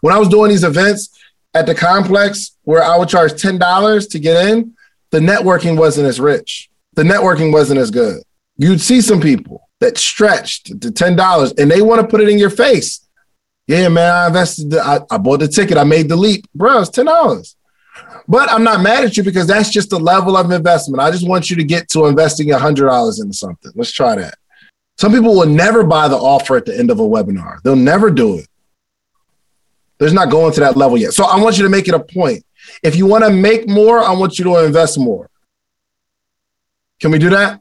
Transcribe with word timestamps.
when 0.00 0.14
I 0.14 0.18
was 0.18 0.28
doing 0.28 0.50
these 0.50 0.64
events 0.64 1.10
at 1.54 1.66
the 1.66 1.74
complex 1.74 2.56
where 2.62 2.82
I 2.82 2.98
would 2.98 3.08
charge 3.08 3.32
$10 3.32 4.10
to 4.10 4.18
get 4.18 4.48
in, 4.48 4.74
the 5.10 5.20
networking 5.20 5.78
wasn't 5.78 6.08
as 6.08 6.20
rich. 6.20 6.68
The 6.94 7.02
networking 7.02 7.52
wasn't 7.52 7.80
as 7.80 7.90
good. 7.90 8.22
You'd 8.56 8.80
see 8.80 9.00
some 9.00 9.20
people 9.20 9.68
that 9.80 9.98
stretched 9.98 10.66
to 10.66 10.90
$10 10.90 11.58
and 11.58 11.70
they 11.70 11.82
want 11.82 12.00
to 12.00 12.06
put 12.06 12.20
it 12.20 12.28
in 12.28 12.38
your 12.38 12.50
face. 12.50 13.06
Yeah, 13.66 13.88
man, 13.88 14.12
I 14.12 14.26
invested, 14.26 14.70
the, 14.70 14.80
I, 14.80 15.00
I 15.10 15.18
bought 15.18 15.40
the 15.40 15.48
ticket, 15.48 15.78
I 15.78 15.84
made 15.84 16.08
the 16.08 16.16
leap. 16.16 16.46
Bro, 16.54 16.80
it's 16.80 16.90
$10. 16.90 17.54
But 18.26 18.50
I'm 18.50 18.64
not 18.64 18.80
mad 18.80 19.04
at 19.04 19.16
you 19.16 19.22
because 19.22 19.46
that's 19.46 19.70
just 19.70 19.90
the 19.90 19.98
level 19.98 20.36
of 20.36 20.50
investment. 20.50 21.02
I 21.02 21.10
just 21.10 21.26
want 21.26 21.50
you 21.50 21.56
to 21.56 21.64
get 21.64 21.88
to 21.90 22.06
investing 22.06 22.48
$100 22.48 23.22
into 23.22 23.34
something. 23.34 23.72
Let's 23.74 23.92
try 23.92 24.16
that. 24.16 24.34
Some 24.98 25.12
people 25.12 25.34
will 25.34 25.46
never 25.46 25.82
buy 25.82 26.08
the 26.08 26.16
offer 26.16 26.56
at 26.56 26.66
the 26.66 26.78
end 26.78 26.90
of 26.90 27.00
a 27.00 27.02
webinar, 27.02 27.60
they'll 27.62 27.76
never 27.76 28.10
do 28.10 28.38
it. 28.38 28.46
There's 29.98 30.12
not 30.12 30.30
going 30.30 30.52
to 30.54 30.60
that 30.60 30.76
level 30.76 30.98
yet. 30.98 31.12
So 31.12 31.24
I 31.24 31.40
want 31.40 31.56
you 31.56 31.64
to 31.64 31.70
make 31.70 31.88
it 31.88 31.94
a 31.94 32.00
point. 32.00 32.44
If 32.82 32.96
you 32.96 33.06
want 33.06 33.24
to 33.24 33.30
make 33.30 33.68
more, 33.68 34.00
I 34.00 34.12
want 34.12 34.38
you 34.38 34.44
to 34.46 34.64
invest 34.64 34.98
more. 34.98 35.30
Can 37.00 37.10
we 37.10 37.18
do 37.18 37.30
that? 37.30 37.60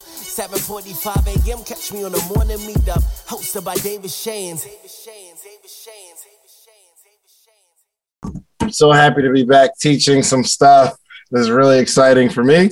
7:45 0.00 1.48
a.m. 1.48 1.64
Catch 1.64 1.92
me 1.92 2.04
on 2.04 2.12
the 2.12 2.32
morning 2.32 2.58
meetup, 2.58 3.02
hosted 3.26 3.64
by 3.64 3.74
David 3.74 4.10
Shands. 4.10 4.66
So 8.70 8.92
happy 8.92 9.22
to 9.22 9.32
be 9.32 9.44
back 9.44 9.76
teaching 9.78 10.22
some 10.22 10.44
stuff. 10.44 10.96
This 11.30 11.42
is 11.42 11.50
really 11.50 11.78
exciting 11.78 12.28
for 12.28 12.44
me. 12.44 12.70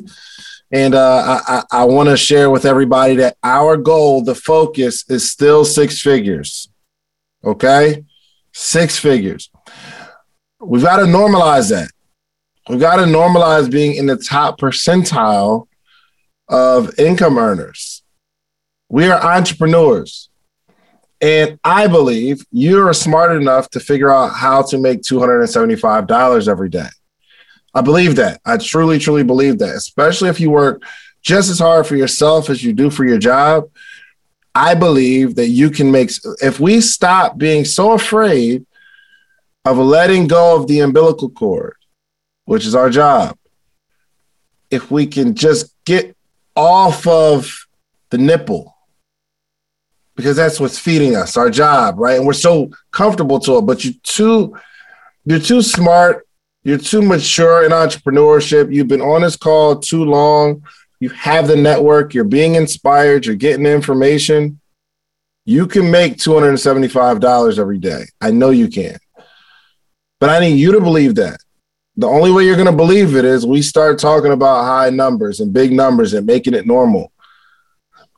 And 0.72 0.94
uh, 0.94 1.40
I, 1.46 1.56
I, 1.56 1.82
I 1.82 1.84
want 1.84 2.08
to 2.08 2.16
share 2.16 2.50
with 2.50 2.64
everybody 2.64 3.16
that 3.16 3.36
our 3.42 3.76
goal, 3.76 4.22
the 4.22 4.34
focus, 4.34 5.04
is 5.08 5.30
still 5.30 5.64
six 5.64 6.00
figures. 6.00 6.68
Okay? 7.44 8.04
Six 8.58 8.98
figures. 8.98 9.50
We've 10.62 10.82
got 10.82 10.96
to 10.96 11.02
normalize 11.02 11.68
that. 11.68 11.90
We've 12.70 12.80
got 12.80 12.96
to 12.96 13.02
normalize 13.02 13.70
being 13.70 13.96
in 13.96 14.06
the 14.06 14.16
top 14.16 14.58
percentile 14.58 15.66
of 16.48 16.98
income 16.98 17.36
earners. 17.36 18.02
We 18.88 19.08
are 19.08 19.22
entrepreneurs. 19.22 20.30
And 21.20 21.60
I 21.64 21.86
believe 21.86 22.46
you're 22.50 22.94
smart 22.94 23.36
enough 23.36 23.68
to 23.70 23.80
figure 23.80 24.10
out 24.10 24.28
how 24.28 24.62
to 24.62 24.78
make 24.78 25.02
$275 25.02 26.48
every 26.48 26.70
day. 26.70 26.88
I 27.74 27.82
believe 27.82 28.16
that. 28.16 28.40
I 28.46 28.56
truly, 28.56 28.98
truly 28.98 29.22
believe 29.22 29.58
that, 29.58 29.74
especially 29.74 30.30
if 30.30 30.40
you 30.40 30.48
work 30.50 30.82
just 31.20 31.50
as 31.50 31.58
hard 31.58 31.86
for 31.86 31.96
yourself 31.96 32.48
as 32.48 32.64
you 32.64 32.72
do 32.72 32.88
for 32.88 33.04
your 33.04 33.18
job. 33.18 33.64
I 34.56 34.74
believe 34.74 35.34
that 35.34 35.48
you 35.48 35.68
can 35.68 35.90
make, 35.90 36.10
if 36.40 36.58
we 36.58 36.80
stop 36.80 37.36
being 37.36 37.66
so 37.66 37.92
afraid 37.92 38.64
of 39.66 39.76
letting 39.76 40.28
go 40.28 40.56
of 40.56 40.66
the 40.66 40.80
umbilical 40.80 41.28
cord, 41.28 41.76
which 42.46 42.64
is 42.64 42.74
our 42.74 42.88
job, 42.88 43.36
if 44.70 44.90
we 44.90 45.06
can 45.06 45.34
just 45.34 45.74
get 45.84 46.16
off 46.56 47.06
of 47.06 47.66
the 48.08 48.16
nipple, 48.16 48.74
because 50.14 50.36
that's 50.36 50.58
what's 50.58 50.78
feeding 50.78 51.14
us, 51.14 51.36
our 51.36 51.50
job, 51.50 51.98
right? 51.98 52.16
And 52.16 52.26
we're 52.26 52.32
so 52.32 52.70
comfortable 52.92 53.38
to 53.40 53.58
it, 53.58 53.62
but 53.66 53.84
you're 53.84 53.92
too, 54.04 54.56
you're 55.26 55.38
too 55.38 55.60
smart, 55.60 56.26
you're 56.64 56.78
too 56.78 57.02
mature 57.02 57.62
in 57.62 57.72
entrepreneurship. 57.72 58.74
You've 58.74 58.88
been 58.88 59.02
on 59.02 59.20
this 59.20 59.36
call 59.36 59.78
too 59.80 60.04
long. 60.04 60.62
You 61.00 61.10
have 61.10 61.46
the 61.46 61.56
network, 61.56 62.14
you're 62.14 62.24
being 62.24 62.54
inspired, 62.54 63.26
you're 63.26 63.34
getting 63.36 63.66
information. 63.66 64.60
You 65.44 65.66
can 65.66 65.90
make 65.90 66.16
$275 66.16 67.58
every 67.58 67.78
day. 67.78 68.04
I 68.20 68.30
know 68.30 68.50
you 68.50 68.68
can. 68.68 68.98
But 70.18 70.30
I 70.30 70.40
need 70.40 70.56
you 70.56 70.72
to 70.72 70.80
believe 70.80 71.14
that. 71.16 71.38
The 71.96 72.06
only 72.06 72.30
way 72.30 72.44
you're 72.44 72.56
going 72.56 72.66
to 72.66 72.72
believe 72.72 73.14
it 73.16 73.24
is 73.24 73.46
we 73.46 73.62
start 73.62 73.98
talking 73.98 74.32
about 74.32 74.64
high 74.64 74.90
numbers 74.90 75.40
and 75.40 75.52
big 75.52 75.72
numbers 75.72 76.12
and 76.14 76.26
making 76.26 76.54
it 76.54 76.66
normal. 76.66 77.12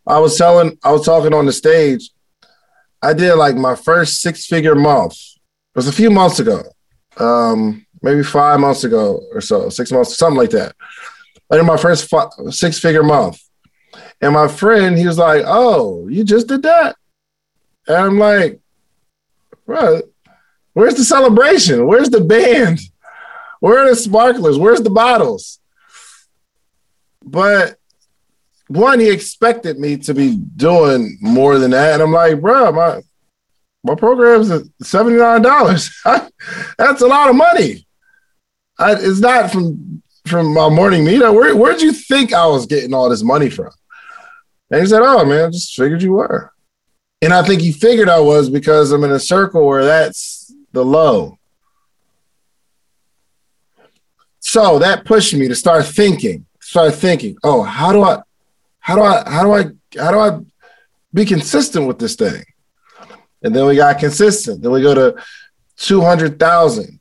I 0.06 0.18
was 0.18 0.36
telling, 0.36 0.78
I 0.82 0.90
was 0.90 1.04
talking 1.04 1.34
on 1.34 1.46
the 1.46 1.52
stage. 1.52 2.10
I 3.02 3.12
did 3.12 3.34
like 3.34 3.56
my 3.56 3.74
first 3.74 4.20
six 4.20 4.46
figure 4.46 4.74
month. 4.74 5.12
It 5.12 5.76
was 5.76 5.86
a 5.86 5.92
few 5.92 6.10
months 6.10 6.40
ago, 6.40 6.62
um, 7.18 7.86
maybe 8.02 8.24
five 8.24 8.58
months 8.58 8.84
ago 8.84 9.22
or 9.32 9.40
so, 9.40 9.68
six 9.68 9.92
months, 9.92 10.16
something 10.16 10.38
like 10.38 10.50
that. 10.50 10.74
Did 11.50 11.62
my 11.62 11.76
first 11.76 12.08
five, 12.08 12.28
six 12.50 12.78
figure 12.78 13.02
month. 13.02 13.40
And 14.20 14.34
my 14.34 14.48
friend, 14.48 14.98
he 14.98 15.06
was 15.06 15.18
like, 15.18 15.44
Oh, 15.46 16.08
you 16.08 16.24
just 16.24 16.48
did 16.48 16.62
that? 16.62 16.96
And 17.86 17.96
I'm 17.96 18.18
like, 18.18 18.60
Bro, 19.66 20.02
where's 20.72 20.94
the 20.94 21.04
celebration? 21.04 21.86
Where's 21.86 22.10
the 22.10 22.20
band? 22.20 22.80
Where 23.60 23.78
are 23.78 23.88
the 23.88 23.96
sparklers? 23.96 24.58
Where's 24.58 24.82
the 24.82 24.90
bottles? 24.90 25.58
But 27.24 27.76
one, 28.68 29.00
he 29.00 29.10
expected 29.10 29.78
me 29.78 29.96
to 29.98 30.14
be 30.14 30.36
doing 30.36 31.18
more 31.20 31.58
than 31.58 31.72
that. 31.72 31.94
And 31.94 32.02
I'm 32.02 32.12
like, 32.12 32.40
bro, 32.40 32.70
my 32.72 33.00
my 33.84 33.94
program's 33.94 34.50
at 34.50 34.62
$79. 34.82 36.30
That's 36.78 37.00
a 37.00 37.06
lot 37.06 37.30
of 37.30 37.36
money. 37.36 37.86
I, 38.78 38.94
it's 38.94 39.20
not 39.20 39.50
from 39.50 40.02
from 40.28 40.52
my 40.54 40.68
morning 40.68 41.04
meetup. 41.04 41.34
Where 41.34 41.56
where'd 41.56 41.80
you 41.80 41.92
think 41.92 42.32
I 42.32 42.46
was 42.46 42.66
getting 42.66 42.94
all 42.94 43.08
this 43.08 43.22
money 43.22 43.50
from? 43.50 43.70
And 44.70 44.80
he 44.80 44.86
said, 44.86 45.02
Oh 45.02 45.24
man, 45.24 45.46
I 45.46 45.50
just 45.50 45.74
figured 45.74 46.02
you 46.02 46.12
were. 46.12 46.52
And 47.20 47.32
I 47.32 47.42
think 47.42 47.60
he 47.60 47.72
figured 47.72 48.08
I 48.08 48.20
was 48.20 48.48
because 48.48 48.92
I'm 48.92 49.04
in 49.04 49.10
a 49.10 49.18
circle 49.18 49.66
where 49.66 49.84
that's 49.84 50.54
the 50.72 50.84
low. 50.84 51.38
So 54.40 54.78
that 54.78 55.04
pushed 55.04 55.34
me 55.34 55.48
to 55.48 55.54
start 55.54 55.84
thinking, 55.84 56.46
start 56.60 56.94
thinking, 56.94 57.36
oh, 57.42 57.62
how 57.62 57.92
do 57.92 58.02
I 58.02 58.22
how 58.80 58.94
do 58.94 59.02
I 59.02 59.28
how 59.28 59.42
do 59.42 59.52
I 59.52 59.64
how 60.00 60.10
do 60.10 60.18
I 60.18 60.40
be 61.12 61.24
consistent 61.24 61.86
with 61.86 61.98
this 61.98 62.14
thing? 62.14 62.44
And 63.42 63.54
then 63.54 63.66
we 63.66 63.76
got 63.76 63.98
consistent. 63.98 64.62
Then 64.62 64.72
we 64.72 64.82
go 64.82 64.94
to 64.94 65.22
200,000. 65.76 66.97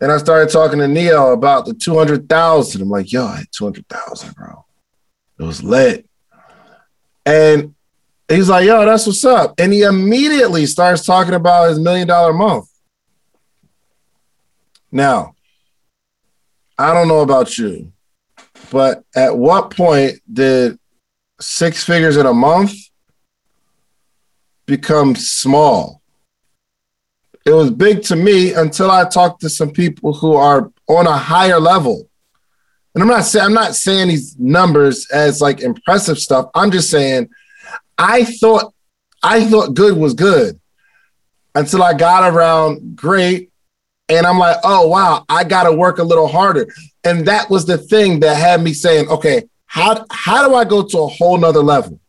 And 0.00 0.10
I 0.10 0.16
started 0.16 0.50
talking 0.50 0.78
to 0.78 0.88
Neil 0.88 1.32
about 1.32 1.66
the 1.66 1.74
200,000. 1.74 2.80
I'm 2.80 2.88
like, 2.88 3.12
yo, 3.12 3.26
I 3.26 3.38
had 3.38 3.46
200,000, 3.52 4.34
bro. 4.34 4.64
It 5.38 5.42
was 5.42 5.62
lit. 5.62 6.08
And 7.26 7.74
he's 8.28 8.48
like, 8.48 8.66
yo, 8.66 8.84
that's 8.86 9.06
what's 9.06 9.24
up. 9.24 9.54
And 9.58 9.72
he 9.72 9.82
immediately 9.82 10.64
starts 10.66 11.04
talking 11.04 11.34
about 11.34 11.68
his 11.68 11.78
million 11.78 12.08
dollar 12.08 12.32
month. 12.32 12.66
Now, 14.90 15.34
I 16.78 16.94
don't 16.94 17.08
know 17.08 17.20
about 17.20 17.58
you, 17.58 17.92
but 18.70 19.04
at 19.14 19.36
what 19.36 19.70
point 19.70 20.20
did 20.32 20.78
six 21.40 21.84
figures 21.84 22.16
in 22.16 22.26
a 22.26 22.34
month 22.34 22.72
become 24.66 25.14
small? 25.14 25.99
It 27.46 27.52
was 27.52 27.70
big 27.70 28.02
to 28.04 28.16
me 28.16 28.52
until 28.52 28.90
I 28.90 29.08
talked 29.08 29.40
to 29.42 29.48
some 29.48 29.70
people 29.70 30.12
who 30.12 30.34
are 30.34 30.70
on 30.88 31.06
a 31.06 31.16
higher 31.16 31.58
level. 31.58 32.08
And 32.94 33.02
I'm 33.02 33.08
not 33.08 33.24
saying 33.24 33.46
I'm 33.46 33.54
not 33.54 33.74
saying 33.74 34.08
these 34.08 34.38
numbers 34.38 35.08
as 35.10 35.40
like 35.40 35.60
impressive 35.60 36.18
stuff. 36.18 36.50
I'm 36.54 36.70
just 36.70 36.90
saying 36.90 37.30
I 37.96 38.24
thought 38.24 38.74
I 39.22 39.44
thought 39.44 39.74
good 39.74 39.96
was 39.96 40.14
good 40.14 40.60
until 41.54 41.82
I 41.82 41.94
got 41.94 42.32
around 42.32 42.96
great 42.96 43.50
and 44.08 44.26
I'm 44.26 44.38
like, 44.38 44.56
oh 44.64 44.88
wow, 44.88 45.24
I 45.28 45.44
got 45.44 45.64
to 45.64 45.72
work 45.72 45.98
a 45.98 46.02
little 46.02 46.26
harder. 46.26 46.66
And 47.04 47.26
that 47.26 47.48
was 47.48 47.64
the 47.64 47.78
thing 47.78 48.20
that 48.20 48.36
had 48.36 48.62
me 48.62 48.72
saying, 48.72 49.08
okay, 49.08 49.44
how 49.66 50.04
how 50.10 50.48
do 50.48 50.54
I 50.54 50.64
go 50.64 50.82
to 50.82 50.98
a 50.98 51.06
whole 51.06 51.38
nother 51.38 51.62
level? 51.62 52.00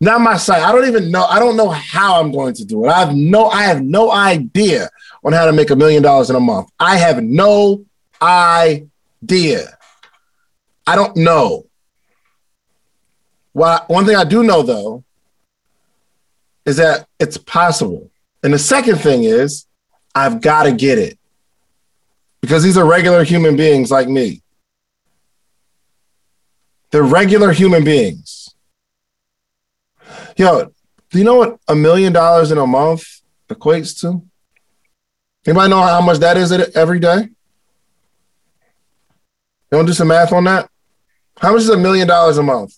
Not 0.00 0.22
my 0.22 0.36
site. 0.38 0.62
I 0.62 0.72
don't 0.72 0.88
even 0.88 1.10
know. 1.10 1.24
I 1.24 1.38
don't 1.38 1.56
know 1.56 1.68
how 1.68 2.20
I'm 2.20 2.32
going 2.32 2.54
to 2.54 2.64
do 2.64 2.86
it. 2.86 2.88
I 2.88 3.00
have 3.00 3.14
no. 3.14 3.48
I 3.48 3.64
have 3.64 3.82
no 3.82 4.10
idea 4.10 4.88
on 5.22 5.32
how 5.32 5.44
to 5.44 5.52
make 5.52 5.70
a 5.70 5.76
million 5.76 6.02
dollars 6.02 6.30
in 6.30 6.36
a 6.36 6.40
month. 6.40 6.70
I 6.78 6.96
have 6.96 7.22
no 7.22 7.84
idea. 8.22 9.76
I 10.86 10.96
don't 10.96 11.16
know. 11.16 11.66
Well, 13.52 13.84
one 13.88 14.06
thing 14.06 14.16
I 14.16 14.24
do 14.24 14.42
know 14.42 14.62
though 14.62 15.04
is 16.64 16.78
that 16.78 17.06
it's 17.18 17.36
possible. 17.36 18.10
And 18.42 18.54
the 18.54 18.58
second 18.58 18.96
thing 18.98 19.24
is 19.24 19.66
I've 20.14 20.40
got 20.40 20.62
to 20.62 20.72
get 20.72 20.98
it 20.98 21.18
because 22.40 22.62
these 22.62 22.78
are 22.78 22.86
regular 22.86 23.22
human 23.22 23.56
beings 23.56 23.90
like 23.90 24.08
me. 24.08 24.42
They're 26.90 27.02
regular 27.02 27.52
human 27.52 27.84
beings. 27.84 28.39
Yo, 30.40 30.72
do 31.10 31.18
you 31.18 31.24
know 31.24 31.34
what 31.34 31.58
a 31.68 31.74
million 31.74 32.14
dollars 32.14 32.50
in 32.50 32.56
a 32.56 32.66
month 32.66 33.04
equates 33.50 34.00
to? 34.00 34.22
Anybody 35.46 35.68
know 35.68 35.82
how 35.82 36.00
much 36.00 36.16
that 36.20 36.38
is 36.38 36.50
every 36.50 36.98
day? 36.98 37.28
You 39.70 39.76
want 39.76 39.86
to 39.86 39.90
do 39.90 39.92
some 39.92 40.08
math 40.08 40.32
on 40.32 40.44
that? 40.44 40.70
How 41.38 41.52
much 41.52 41.60
is 41.60 41.68
a 41.68 41.76
million 41.76 42.08
dollars 42.08 42.38
a 42.38 42.42
month? 42.42 42.74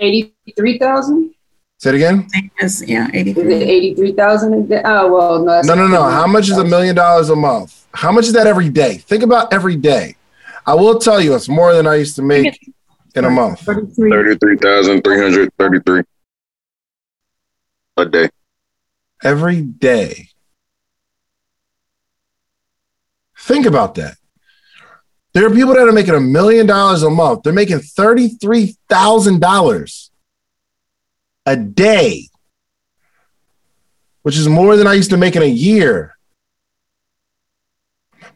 83,000? 0.00 1.34
Say 1.76 1.90
it 1.90 1.96
again. 1.96 2.26
As, 2.58 2.82
yeah, 2.88 3.08
Is 3.08 3.14
83. 3.36 3.54
eighty-three 3.54 4.12
thousand 4.12 4.54
a 4.54 4.62
day? 4.62 4.80
Oh, 4.82 5.12
well, 5.12 5.44
no. 5.44 5.60
No, 5.60 5.74
no, 5.74 5.86
no. 5.86 6.04
How 6.04 6.26
much 6.26 6.48
is 6.48 6.56
a 6.56 6.64
million 6.64 6.96
dollars 6.96 7.28
a 7.28 7.36
month? 7.36 7.86
How 7.92 8.10
much 8.10 8.24
is 8.24 8.32
that 8.32 8.46
every 8.46 8.70
day? 8.70 8.96
Think 8.96 9.24
about 9.24 9.52
every 9.52 9.76
day. 9.76 10.16
I 10.64 10.72
will 10.74 10.98
tell 10.98 11.20
you, 11.20 11.34
it's 11.34 11.50
more 11.50 11.74
than 11.74 11.86
I 11.86 11.96
used 11.96 12.16
to 12.16 12.22
make 12.22 12.72
in 13.14 13.24
a 13.24 13.30
month. 13.30 13.60
33. 13.60 14.10
Thirty-three 14.10 14.56
thousand 14.56 15.02
three 15.02 15.20
hundred 15.20 15.52
thirty-three 15.58 16.02
a 17.96 18.06
day. 18.06 18.28
Every 19.22 19.62
day. 19.62 20.28
Think 23.38 23.66
about 23.66 23.94
that. 23.96 24.16
There 25.34 25.46
are 25.46 25.50
people 25.50 25.74
that 25.74 25.86
are 25.88 25.92
making 25.92 26.14
a 26.14 26.20
million 26.20 26.66
dollars 26.66 27.02
a 27.02 27.10
month. 27.10 27.42
They're 27.42 27.52
making 27.52 27.78
$33,000 27.78 30.10
a 31.46 31.56
day, 31.56 32.28
which 34.22 34.36
is 34.36 34.48
more 34.48 34.76
than 34.76 34.86
I 34.86 34.94
used 34.94 35.10
to 35.10 35.16
make 35.16 35.34
in 35.34 35.42
a 35.42 35.46
year. 35.46 36.16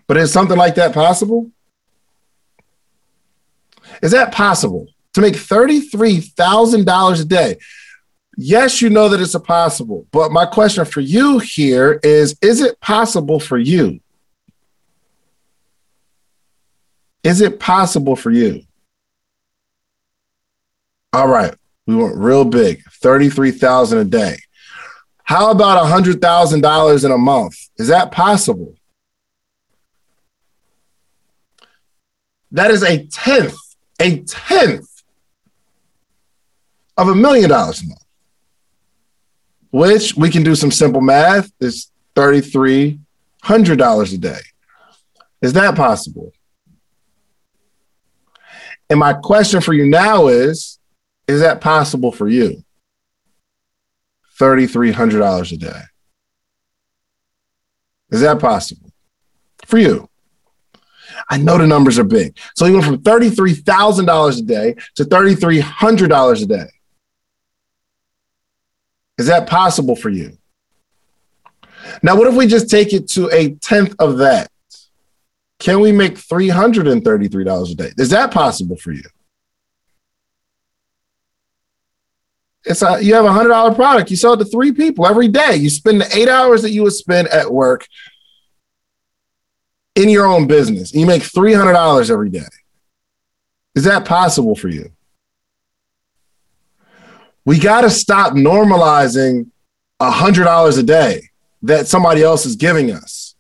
But 0.07 0.17
is 0.17 0.33
something 0.33 0.57
like 0.57 0.77
that 0.77 0.95
possible? 0.95 1.51
Is 4.03 4.13
that 4.13 4.33
possible 4.33 4.89
to 5.15 5.21
make 5.21 5.35
$33,000 5.35 7.21
a 7.21 7.25
day? 7.25 7.57
Yes, 8.37 8.83
you 8.83 8.91
know 8.91 9.09
that 9.09 9.21
it's 9.21 9.37
possible. 9.39 10.07
But 10.13 10.31
my 10.31 10.45
question 10.45 10.85
for 10.85 11.01
you 11.01 11.39
here 11.39 11.99
is 12.03 12.37
Is 12.43 12.61
it 12.61 12.79
possible 12.81 13.41
for 13.41 13.59
you? 13.59 14.01
Is 17.25 17.41
it 17.41 17.59
possible 17.59 18.15
for 18.15 18.31
you? 18.31 18.63
All 21.13 21.27
right, 21.27 21.55
we 21.87 21.97
went 21.97 22.15
real 22.15 22.45
big 22.45 22.83
33,000 22.93 23.99
a 23.99 24.05
day. 24.05 24.37
How 25.25 25.51
about 25.51 25.85
$100,000 25.85 27.05
in 27.05 27.11
a 27.11 27.19
month? 27.19 27.57
Is 27.79 27.89
that 27.89 28.13
possible? 28.13 28.75
That 32.53 32.71
is 32.71 32.85
a 32.85 33.07
tenth, 33.07 33.57
a 34.07 34.23
tenth 34.23 35.03
of 36.97 37.09
a 37.09 37.15
million 37.15 37.51
dollars 37.51 37.83
a 37.83 37.87
month, 37.87 38.05
which 39.71 40.17
we 40.17 40.31
can 40.31 40.45
do 40.45 40.55
some 40.55 40.71
simple 40.71 41.01
math 41.01 41.51
is 41.61 41.91
$3,300 42.15 44.15
a 44.15 44.19
day. 44.19 44.39
Is 45.43 45.53
that 45.55 45.75
possible? 45.75 46.31
And 48.89 49.01
my 49.01 49.13
question 49.13 49.61
for 49.61 49.75
you 49.75 49.87
now 49.87 50.29
is 50.29 50.79
Is 51.27 51.41
that 51.41 51.61
possible 51.61 52.13
for 52.13 52.29
you? 52.29 52.63
$3,300 54.39 55.53
a 55.53 55.57
day. 55.57 55.81
Is 58.11 58.21
that 58.21 58.39
possible 58.39 58.93
for 59.65 59.79
you? 59.79 60.09
I 61.29 61.39
know 61.39 61.59
the 61.59 61.67
numbers 61.67 61.99
are 61.99 62.05
big. 62.05 62.39
So 62.55 62.67
you 62.67 62.75
went 62.75 62.85
from 62.85 62.99
$33,000 62.99 64.39
a 64.39 64.43
day 64.43 64.75
to 64.95 65.05
$3,300 65.05 66.43
a 66.43 66.47
day. 66.47 66.67
Is 69.19 69.27
that 69.27 69.49
possible 69.49 69.97
for 69.97 70.11
you? 70.11 70.37
Now, 72.03 72.17
what 72.17 72.29
if 72.29 72.35
we 72.35 72.47
just 72.47 72.71
take 72.71 72.93
it 72.93 73.09
to 73.11 73.31
a 73.31 73.55
tenth 73.55 73.95
of 73.99 74.19
that? 74.19 74.51
Can 75.59 75.81
we 75.81 75.91
make 75.91 76.15
$333 76.15 77.71
a 77.71 77.75
day? 77.75 77.93
Is 77.97 78.11
that 78.11 78.31
possible 78.31 78.77
for 78.77 78.93
you? 78.93 79.03
It's 82.67 82.83
a, 82.83 83.03
you 83.03 83.15
have 83.15 83.25
a 83.25 83.33
hundred 83.33 83.51
dollar 83.51 83.75
product. 83.75 84.11
You 84.11 84.17
sell 84.17 84.33
it 84.33 84.39
to 84.39 84.45
three 84.45 84.73
people 84.73 85.07
every 85.07 85.29
day. 85.29 85.55
You 85.55 85.71
spend 85.71 86.01
the 86.01 86.17
eight 86.17 86.29
hours 86.29 86.63
that 86.63 86.73
you 86.73 86.83
would 86.83 86.93
spend 86.93 87.29
at 87.29 87.51
work 87.51 87.87
in 89.97 90.09
your 90.09 90.27
own 90.27 90.47
business. 90.47 90.95
You 90.95 91.07
make 91.07 91.23
three 91.23 91.55
hundred 91.55 91.73
dollars 91.73 92.11
every 92.11 92.31
day. 92.31 92.47
Is 93.75 93.85
that 93.85 94.05
possible 94.05 94.55
for 94.55 94.69
you? 94.69 94.91
We 97.45 97.59
got 97.59 97.83
to 97.83 97.91
stop 97.91 98.33
normalizing 98.35 99.51
a 99.99 100.11
hundred 100.11 100.45
dollars 100.45 100.79
a 100.79 100.83
day 100.83 101.23
that 101.63 101.89
somebody 101.89 102.23
else 102.23 102.47
is 102.47 102.57
giving 102.57 102.93
us. 102.93 103.35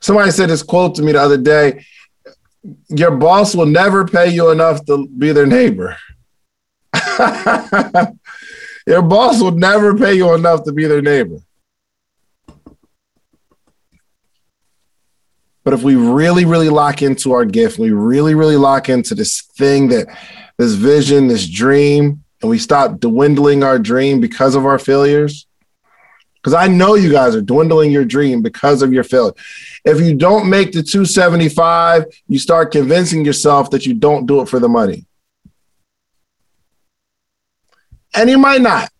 Somebody 0.00 0.30
said 0.32 0.50
this 0.50 0.62
quote 0.62 0.96
to 0.96 1.02
me 1.02 1.12
the 1.12 1.20
other 1.20 1.38
day 1.38 1.84
Your 2.88 3.12
boss 3.12 3.54
will 3.54 3.66
never 3.66 4.06
pay 4.06 4.28
you 4.28 4.50
enough 4.50 4.84
to 4.86 5.06
be 5.06 5.32
their 5.32 5.46
neighbor. 5.46 5.96
Your 8.86 9.02
boss 9.02 9.40
will 9.40 9.52
never 9.52 9.96
pay 9.96 10.14
you 10.14 10.34
enough 10.34 10.64
to 10.64 10.72
be 10.72 10.86
their 10.86 11.02
neighbor. 11.02 11.38
But 15.64 15.74
if 15.74 15.82
we 15.82 15.94
really, 15.94 16.44
really 16.44 16.68
lock 16.68 17.02
into 17.02 17.32
our 17.32 17.44
gift, 17.44 17.78
we 17.78 17.90
really, 17.90 18.34
really 18.34 18.56
lock 18.56 18.88
into 18.88 19.14
this 19.14 19.42
thing 19.42 19.88
that 19.88 20.06
this 20.58 20.74
vision, 20.74 21.28
this 21.28 21.48
dream, 21.48 22.24
and 22.40 22.50
we 22.50 22.58
stop 22.58 22.98
dwindling 22.98 23.62
our 23.62 23.78
dream 23.78 24.20
because 24.20 24.54
of 24.54 24.66
our 24.66 24.78
failures. 24.78 25.46
Because 26.34 26.54
I 26.54 26.66
know 26.66 26.96
you 26.96 27.12
guys 27.12 27.36
are 27.36 27.40
dwindling 27.40 27.92
your 27.92 28.04
dream 28.04 28.42
because 28.42 28.82
of 28.82 28.92
your 28.92 29.04
failure. 29.04 29.34
If 29.84 30.00
you 30.00 30.16
don't 30.16 30.50
make 30.50 30.72
the 30.72 30.82
275, 30.82 32.06
you 32.26 32.38
start 32.40 32.72
convincing 32.72 33.24
yourself 33.24 33.70
that 33.70 33.86
you 33.86 33.94
don't 33.94 34.26
do 34.26 34.40
it 34.40 34.48
for 34.48 34.58
the 34.58 34.68
money. 34.68 35.06
And 38.14 38.28
you 38.28 38.38
might 38.38 38.60
not. 38.60 38.90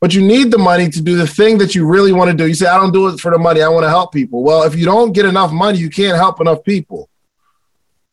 But 0.00 0.14
you 0.14 0.20
need 0.20 0.50
the 0.50 0.58
money 0.58 0.88
to 0.90 1.00
do 1.00 1.16
the 1.16 1.26
thing 1.26 1.58
that 1.58 1.74
you 1.74 1.86
really 1.86 2.12
want 2.12 2.30
to 2.30 2.36
do. 2.36 2.46
You 2.46 2.54
say, 2.54 2.66
I 2.66 2.76
don't 2.76 2.92
do 2.92 3.08
it 3.08 3.18
for 3.18 3.30
the 3.30 3.38
money. 3.38 3.62
I 3.62 3.68
want 3.68 3.84
to 3.84 3.88
help 3.88 4.12
people. 4.12 4.42
Well, 4.42 4.62
if 4.64 4.74
you 4.74 4.84
don't 4.84 5.12
get 5.12 5.24
enough 5.24 5.52
money, 5.52 5.78
you 5.78 5.88
can't 5.88 6.16
help 6.16 6.40
enough 6.40 6.62
people. 6.64 7.08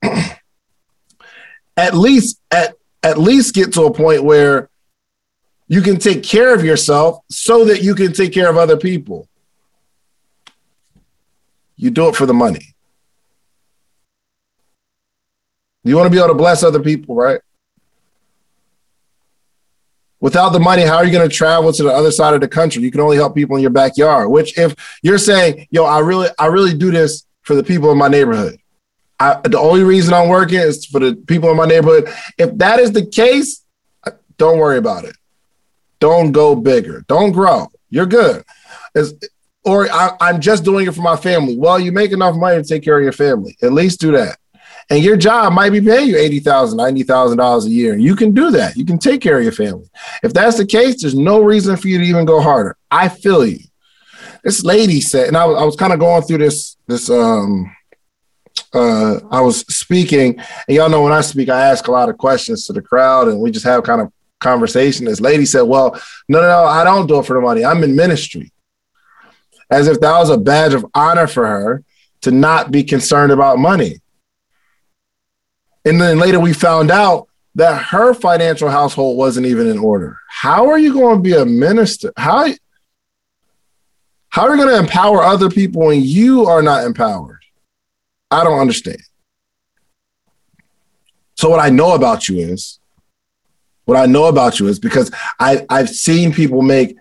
at 1.78 1.94
least 1.94 2.40
at 2.52 2.76
at 3.02 3.18
least 3.18 3.54
get 3.54 3.74
to 3.74 3.84
a 3.84 3.94
point 3.94 4.24
where 4.24 4.70
you 5.68 5.82
can 5.82 5.98
take 5.98 6.24
care 6.24 6.54
of 6.54 6.64
yourself 6.64 7.20
so 7.30 7.66
that 7.66 7.82
you 7.82 7.96
can 7.96 8.14
take 8.14 8.34
care 8.34 8.50
of 8.50 8.58
other 8.58 8.78
people. 8.78 9.28
You 11.76 11.90
do 11.90 12.08
it 12.08 12.16
for 12.16 12.26
the 12.26 12.34
money. 12.34 12.76
You 15.84 15.98
want 15.98 16.06
to 16.06 16.12
be 16.12 16.18
able 16.18 16.30
to 16.30 16.34
bless 16.36 16.64
other 16.64 16.82
people, 16.82 17.16
right? 17.16 17.42
Without 20.24 20.54
the 20.54 20.60
money, 20.60 20.84
how 20.84 20.96
are 20.96 21.04
you 21.04 21.12
going 21.12 21.30
to 21.30 21.36
travel 21.36 21.74
to 21.74 21.84
the 21.84 21.92
other 21.92 22.10
side 22.10 22.34
of 22.34 22.40
the 22.40 22.48
country? 22.48 22.82
You 22.82 22.92
can 22.92 23.02
only 23.02 23.18
help 23.18 23.36
people 23.36 23.58
in 23.58 23.62
your 23.62 23.72
backyard. 23.72 24.30
Which, 24.30 24.58
if 24.58 24.74
you're 25.02 25.18
saying, 25.18 25.68
"Yo, 25.70 25.84
I 25.84 26.00
really, 26.00 26.30
I 26.40 26.46
really 26.46 26.74
do 26.74 26.92
this 26.92 27.26
for 27.42 27.56
the 27.56 27.64
people 27.64 27.92
in 27.92 27.98
my 27.98 28.08
neighborhood," 28.08 28.58
I, 29.20 29.42
the 29.44 29.60
only 29.60 29.84
reason 29.84 30.14
I'm 30.14 30.30
working 30.30 30.60
is 30.60 30.86
for 30.86 31.00
the 31.02 31.16
people 31.28 31.52
in 31.52 31.58
my 31.58 31.66
neighborhood. 31.66 32.08
If 32.38 32.58
that 32.60 32.80
is 32.80 32.94
the 32.94 33.06
case, 33.06 33.66
uh, 34.08 34.12
don't 34.38 34.60
worry 34.60 34.78
about 34.78 35.04
it. 35.04 35.18
Don't 36.00 36.32
go 36.32 36.56
bigger. 36.56 37.04
Don't 37.10 37.34
grow. 37.34 37.68
You're 37.90 38.06
good. 38.06 38.46
It's, 38.96 39.14
or 39.66 39.92
I, 39.92 40.12
I'm 40.22 40.40
just 40.40 40.64
doing 40.64 40.88
it 40.88 40.96
for 40.96 41.02
my 41.02 41.18
family. 41.18 41.58
Well, 41.58 41.82
you 41.82 41.92
make 41.92 42.14
enough 42.14 42.38
money 42.38 42.62
to 42.62 42.68
take 42.68 42.84
care 42.84 42.98
of 42.98 43.04
your 43.04 43.12
family. 43.12 43.58
At 43.62 43.74
least 43.74 44.00
do 44.00 44.14
that. 44.14 44.38
And 44.90 45.04
your 45.04 45.18
job 45.18 45.54
might 45.54 45.72
be 45.72 45.82
paying 45.82 46.10
you 46.10 46.16
$80,000, 46.16 46.76
$90,000 46.76 47.66
a 47.66 47.70
year. 47.70 47.98
You 47.98 48.16
can 48.16 48.34
do 48.34 48.52
that. 48.52 48.76
You 48.76 48.86
can 48.86 48.98
take 48.98 49.22
care 49.22 49.38
of 49.38 49.44
your 49.44 49.54
family. 49.54 49.90
If 50.22 50.34
that's 50.34 50.58
the 50.58 50.66
case, 50.66 51.02
there's 51.02 51.16
no 51.16 51.42
reason 51.42 51.78
for 51.78 51.88
you 51.88 52.00
to 52.00 52.04
even 52.04 52.26
go 52.26 52.42
harder. 52.42 52.76
I 52.92 53.10
feel 53.10 53.46
you. 53.46 53.60
This 54.44 54.64
lady 54.64 55.00
said, 55.00 55.28
and 55.28 55.38
I 55.38 55.46
was, 55.46 55.58
I 55.58 55.64
was 55.64 55.76
kind 55.76 55.94
of 55.94 56.00
going 56.00 56.24
through 56.24 56.40
this, 56.40 56.76
this, 56.86 57.10
um, 57.10 57.74
uh, 58.74 59.20
I 59.32 59.42
was 59.42 59.62
speaking, 59.62 60.40
and 60.68 60.76
y'all 60.76 60.90
know 60.90 61.04
when 61.04 61.14
I 61.14 61.22
speak, 61.22 61.50
I 61.50 61.70
ask 61.70 61.88
a 61.88 61.92
lot 61.92 62.10
of 62.10 62.18
questions 62.18 62.66
to 62.66 62.74
the 62.74 62.82
crowd, 62.82 63.28
and 63.28 63.40
we 63.40 63.52
just 63.52 63.66
have 63.66 63.84
kind 63.84 64.02
of 64.02 64.12
conversation. 64.40 65.06
This 65.06 65.22
lady 65.22 65.46
said, 65.46 65.62
Well, 65.62 66.00
no, 66.28 66.42
no, 66.42 66.48
no, 66.48 66.66
I 66.66 66.84
don't 66.84 67.08
do 67.08 67.20
it 67.20 67.26
for 67.26 67.36
the 67.36 67.42
money. 67.42 67.66
I'm 67.66 67.84
in 67.84 67.96
ministry. 67.96 68.52
As 69.72 69.88
if 69.88 70.00
that 70.02 70.20
was 70.20 70.30
a 70.30 70.38
badge 70.38 70.74
of 70.74 70.86
honor 70.94 71.26
for 71.26 71.48
her 71.48 71.84
to 72.22 72.32
not 72.32 72.70
be 72.70 72.84
concerned 72.84 73.32
about 73.32 73.58
money. 73.58 74.02
And 75.86 76.00
then 76.00 76.18
later 76.18 76.40
we 76.40 76.54
found 76.54 76.92
out 76.92 77.28
that 77.56 77.84
her 77.84 78.14
financial 78.14 78.70
household 78.70 79.18
wasn't 79.18 79.46
even 79.46 79.68
in 79.68 79.78
order. 79.78 80.18
How 80.30 80.70
are 80.70 80.80
you 80.80 80.94
going 80.94 81.18
to 81.18 81.22
be 81.22 81.34
a 81.34 81.46
minister? 81.46 82.12
How, 82.18 82.48
how 84.30 84.44
are 84.44 84.56
you 84.56 84.64
going 84.64 84.76
to 84.76 84.80
empower 84.80 85.22
other 85.22 85.50
people 85.50 85.86
when 85.88 86.02
you 86.02 86.46
are 86.46 86.62
not 86.62 86.86
empowered? 86.86 87.44
I 88.32 88.44
don't 88.44 88.60
understand. 88.60 89.02
So, 91.36 91.50
what 91.50 91.60
I 91.60 91.70
know 91.70 91.94
about 91.94 92.28
you 92.28 92.40
is, 92.40 92.80
what 93.86 93.98
I 93.98 94.06
know 94.06 94.26
about 94.26 94.60
you 94.60 94.68
is 94.68 94.80
because 94.80 95.12
I, 95.40 95.66
I've 95.70 95.90
seen 95.90 96.34
people 96.34 96.62
make 96.62 96.96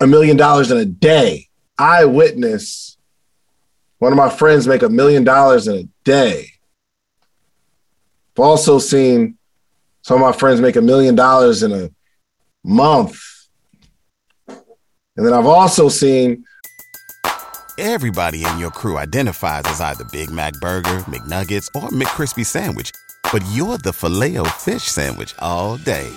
a 0.00 0.06
million 0.06 0.36
dollars 0.36 0.70
in 0.70 0.78
a 0.78 0.84
day. 0.84 1.48
I 1.76 2.04
witness 2.04 2.96
one 3.98 4.12
of 4.12 4.16
my 4.16 4.30
friends 4.30 4.68
make 4.68 4.82
a 4.82 4.88
million 4.88 5.24
dollars 5.24 5.66
in 5.66 5.76
a 5.76 5.88
day. 6.04 6.52
I've 8.38 8.44
also 8.44 8.78
seen 8.78 9.36
some 10.02 10.22
of 10.22 10.28
my 10.28 10.30
friends 10.30 10.60
make 10.60 10.76
a 10.76 10.80
million 10.80 11.16
dollars 11.16 11.64
in 11.64 11.72
a 11.72 11.90
month. 12.62 13.20
And 14.46 15.26
then 15.26 15.32
I've 15.32 15.46
also 15.46 15.88
seen 15.88 16.44
Everybody 17.80 18.44
in 18.44 18.58
your 18.58 18.70
crew 18.70 18.98
identifies 18.98 19.62
as 19.66 19.80
either 19.80 20.04
Big 20.10 20.32
Mac 20.32 20.52
Burger, 20.54 21.04
McNuggets, 21.06 21.66
or 21.76 21.90
McCrispy 21.90 22.44
Sandwich. 22.44 22.90
But 23.32 23.44
you're 23.52 23.78
the 23.78 23.92
filet 23.92 24.36
fish 24.56 24.82
Sandwich 24.82 25.34
all 25.38 25.76
day. 25.76 26.08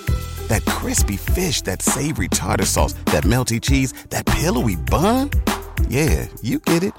That 0.48 0.66
crispy 0.66 1.18
fish, 1.18 1.62
that 1.64 1.84
savory 1.84 2.30
tartar 2.30 2.66
sauce, 2.66 2.94
that 3.06 3.26
melty 3.26 3.62
cheese, 3.62 3.94
that 4.10 4.26
pillowy 4.26 4.76
bun. 4.76 5.30
Yeah, 5.88 6.28
you 6.42 6.60
get 6.60 6.82
it. 6.84 6.94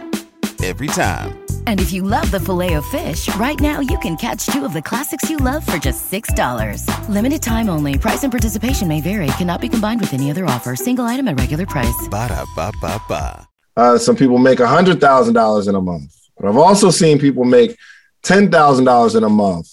Every 0.62 0.86
time. 0.88 1.41
And 1.66 1.80
if 1.80 1.92
you 1.92 2.02
love 2.02 2.30
the 2.30 2.38
filet 2.38 2.74
of 2.74 2.84
fish, 2.86 3.28
right 3.36 3.58
now 3.58 3.80
you 3.80 3.98
can 3.98 4.16
catch 4.16 4.46
two 4.46 4.64
of 4.64 4.72
the 4.72 4.82
classics 4.82 5.28
you 5.28 5.38
love 5.38 5.66
for 5.66 5.78
just 5.78 6.10
$6. 6.12 6.86
Limited 7.08 7.42
time 7.42 7.68
only. 7.68 7.98
Price 7.98 8.22
and 8.22 8.30
participation 8.30 8.86
may 8.86 9.00
vary. 9.00 9.26
Cannot 9.38 9.60
be 9.60 9.68
combined 9.68 10.00
with 10.00 10.14
any 10.14 10.30
other 10.30 10.44
offer. 10.44 10.76
Single 10.76 11.06
item 11.06 11.26
at 11.26 11.38
regular 11.40 11.66
price. 11.66 12.06
Ba 12.08 12.28
da 12.28 12.44
ba 12.54 12.70
ba 12.80 13.00
ba. 13.08 13.48
uh, 13.76 13.98
some 13.98 14.14
people 14.16 14.38
make 14.38 14.58
$100,000 14.58 15.68
in 15.68 15.74
a 15.74 15.80
month. 15.80 16.14
But 16.36 16.48
I've 16.48 16.56
also 16.56 16.90
seen 16.90 17.18
people 17.18 17.44
make 17.44 17.76
$10,000 18.22 19.16
in 19.16 19.24
a 19.24 19.28
month. 19.28 19.68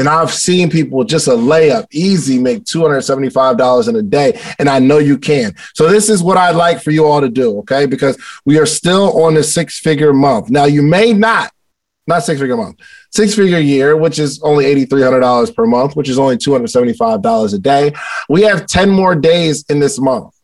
And 0.00 0.08
I've 0.08 0.32
seen 0.32 0.70
people 0.70 1.04
just 1.04 1.28
a 1.28 1.32
layup, 1.32 1.86
easy, 1.92 2.38
make 2.38 2.64
$275 2.64 3.86
in 3.86 3.96
a 3.96 4.02
day. 4.02 4.40
And 4.58 4.66
I 4.66 4.78
know 4.78 4.96
you 4.96 5.18
can. 5.18 5.54
So, 5.74 5.90
this 5.90 6.08
is 6.08 6.22
what 6.22 6.38
I'd 6.38 6.56
like 6.56 6.82
for 6.82 6.90
you 6.90 7.04
all 7.04 7.20
to 7.20 7.28
do, 7.28 7.58
okay? 7.58 7.84
Because 7.84 8.18
we 8.46 8.58
are 8.58 8.64
still 8.64 9.22
on 9.22 9.34
the 9.34 9.44
six 9.44 9.78
figure 9.78 10.14
month. 10.14 10.48
Now, 10.48 10.64
you 10.64 10.80
may 10.80 11.12
not, 11.12 11.52
not 12.06 12.24
six 12.24 12.40
figure 12.40 12.56
month, 12.56 12.80
six 13.10 13.34
figure 13.34 13.58
year, 13.58 13.94
which 13.94 14.18
is 14.18 14.40
only 14.42 14.64
$8,300 14.86 15.54
per 15.54 15.66
month, 15.66 15.96
which 15.96 16.08
is 16.08 16.18
only 16.18 16.38
$275 16.38 17.52
a 17.54 17.58
day. 17.58 17.92
We 18.30 18.40
have 18.42 18.66
10 18.66 18.88
more 18.88 19.14
days 19.14 19.66
in 19.68 19.80
this 19.80 20.00
month. 20.00 20.34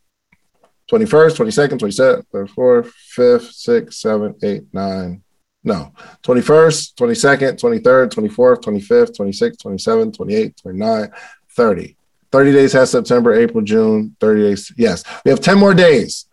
21st, 0.91 1.35
22nd, 1.35 1.79
27th, 1.79 2.25
24th, 2.31 2.93
5th, 3.17 3.67
6th, 3.67 4.05
7th, 4.05 4.41
8th, 4.41 4.67
9th. 4.75 5.23
No, 5.67 5.93
21st, 6.23 6.95
22nd, 6.95 7.61
23rd, 7.61 8.11
24th, 8.11 8.63
25th, 8.63 9.17
26th, 9.17 9.57
27th, 9.59 10.17
28th, 10.17 10.63
29th, 10.63 11.13
30. 11.51 11.97
30 12.33 12.53
days 12.53 12.73
has 12.73 12.91
September, 12.91 13.35
April, 13.35 13.63
June, 13.63 14.17
30 14.21 14.43
days. 14.43 14.73
Yes, 14.79 15.05
we 15.25 15.31
have 15.31 15.41
10 15.41 15.59
more 15.59 15.75
days, 15.75 16.27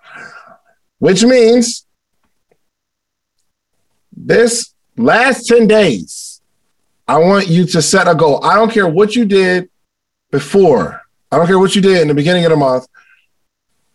which 0.99 1.23
means 1.23 1.85
this 4.15 4.73
last 4.95 5.47
10 5.47 5.67
days, 5.67 6.41
I 7.07 7.17
want 7.17 7.47
you 7.47 7.65
to 7.65 7.81
set 7.81 8.07
a 8.07 8.15
goal. 8.15 8.43
I 8.45 8.55
don't 8.55 8.71
care 8.71 8.87
what 8.87 9.15
you 9.15 9.25
did 9.25 9.69
before, 10.31 11.01
I 11.31 11.37
don't 11.37 11.47
care 11.47 11.59
what 11.59 11.75
you 11.75 11.81
did 11.81 12.01
in 12.01 12.07
the 12.07 12.13
beginning 12.13 12.45
of 12.45 12.51
the 12.51 12.57
month 12.57 12.87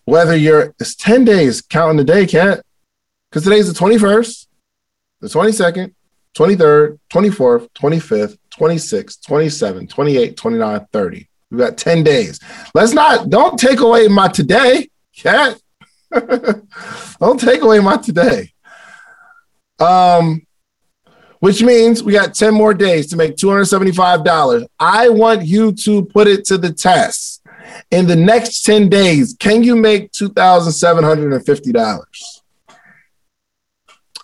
whether 0.09 0.35
you're 0.35 0.75
it's 0.81 0.95
10 0.95 1.27
days 1.27 1.61
counting 1.61 1.99
the 1.99 2.05
day, 2.05 2.27
cat. 2.27 2.65
Because 3.29 3.45
today's 3.45 3.71
the 3.71 3.79
21st, 3.79 4.47
the 5.21 5.29
22nd, 5.29 5.95
23rd, 6.37 6.99
24th, 7.11 7.69
25th, 7.75 8.39
26th, 8.57 9.27
27th, 9.27 9.89
28th, 9.89 10.35
29th, 10.35 10.87
30. 10.93 11.29
We've 11.51 11.61
got 11.61 11.79
10 11.79 12.05
days. 12.05 12.39
Let's 12.75 12.93
not, 12.93 13.31
don't 13.31 13.59
take 13.59 13.81
away 13.81 14.07
my 14.09 14.29
today, 14.29 14.91
cat. 15.17 15.59
don't 17.21 17.41
take 17.41 17.63
away 17.63 17.81
my 17.81 17.97
today. 17.97 18.53
Um, 19.79 20.43
which 21.41 21.63
means 21.63 22.03
we 22.03 22.13
got 22.13 22.35
10 22.35 22.53
more 22.53 22.75
days 22.75 23.07
to 23.09 23.17
make 23.17 23.37
$275. 23.37 24.67
I 24.79 25.09
want 25.09 25.47
you 25.47 25.73
to 25.73 26.05
put 26.05 26.27
it 26.27 26.45
to 26.47 26.59
the 26.59 26.73
test 26.73 27.39
in 27.91 28.07
the 28.07 28.17
next 28.17 28.63
10 28.63 28.89
days, 28.89 29.37
can 29.39 29.63
you 29.63 29.77
make 29.77 30.11
$2,750? 30.13 32.38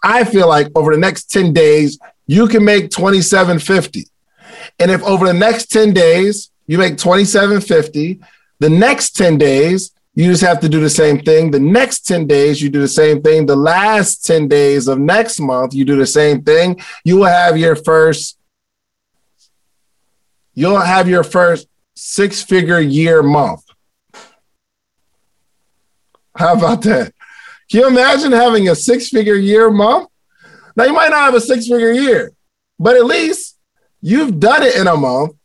I 0.04 0.24
feel 0.24 0.46
like 0.46 0.68
over 0.74 0.92
the 0.92 1.00
next 1.00 1.30
10 1.30 1.52
days, 1.54 1.98
you 2.26 2.46
can 2.46 2.64
make 2.64 2.90
2750. 2.90 4.06
And 4.78 4.90
if 4.90 5.02
over 5.02 5.26
the 5.26 5.34
next 5.34 5.66
10 5.72 5.94
days 5.94 6.50
you 6.66 6.78
make 6.78 6.98
2750, 6.98 8.20
the 8.60 8.70
next 8.70 9.16
10 9.16 9.38
days 9.38 9.92
you 10.14 10.30
just 10.30 10.42
have 10.42 10.60
to 10.60 10.68
do 10.68 10.80
the 10.80 10.90
same 10.90 11.20
thing. 11.20 11.50
The 11.50 11.58
next 11.58 12.00
10 12.06 12.26
days 12.26 12.62
you 12.62 12.68
do 12.68 12.80
the 12.80 12.88
same 12.88 13.20
thing. 13.22 13.46
The 13.46 13.56
last 13.56 14.24
10 14.26 14.46
days 14.46 14.86
of 14.88 14.98
next 14.98 15.40
month 15.40 15.74
you 15.74 15.84
do 15.84 15.96
the 15.96 16.06
same 16.06 16.42
thing. 16.42 16.80
You 17.04 17.16
will 17.16 17.24
have 17.24 17.58
your 17.58 17.74
first 17.74 18.38
you'll 20.52 20.80
have 20.80 21.08
your 21.08 21.24
first 21.24 21.66
six 21.96 22.42
figure 22.42 22.78
year 22.78 23.22
month. 23.22 23.62
How 26.36 26.52
about 26.54 26.82
that? 26.82 27.12
Can 27.70 27.80
you 27.80 27.86
imagine 27.88 28.32
having 28.32 28.68
a 28.68 28.74
six 28.74 29.08
figure 29.08 29.34
year 29.34 29.70
month? 29.70 30.08
Now, 30.76 30.84
you 30.84 30.92
might 30.92 31.10
not 31.10 31.24
have 31.24 31.34
a 31.34 31.40
six 31.40 31.66
figure 31.66 31.92
year, 31.92 32.32
but 32.78 32.96
at 32.96 33.04
least 33.04 33.58
you've 34.00 34.38
done 34.40 34.62
it 34.62 34.76
in 34.76 34.86
a 34.86 34.96
month. 34.96 35.36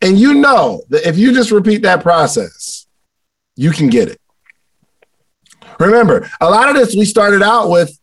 And 0.00 0.18
you 0.18 0.34
know 0.34 0.82
that 0.88 1.06
if 1.06 1.16
you 1.16 1.32
just 1.32 1.52
repeat 1.52 1.82
that 1.82 2.02
process, 2.02 2.86
you 3.54 3.70
can 3.70 3.88
get 3.88 4.08
it. 4.08 4.20
Remember, 5.78 6.28
a 6.40 6.50
lot 6.50 6.68
of 6.68 6.76
this 6.76 6.94
we 6.94 7.04
started 7.04 7.42
out 7.42 7.70
with 7.70 7.98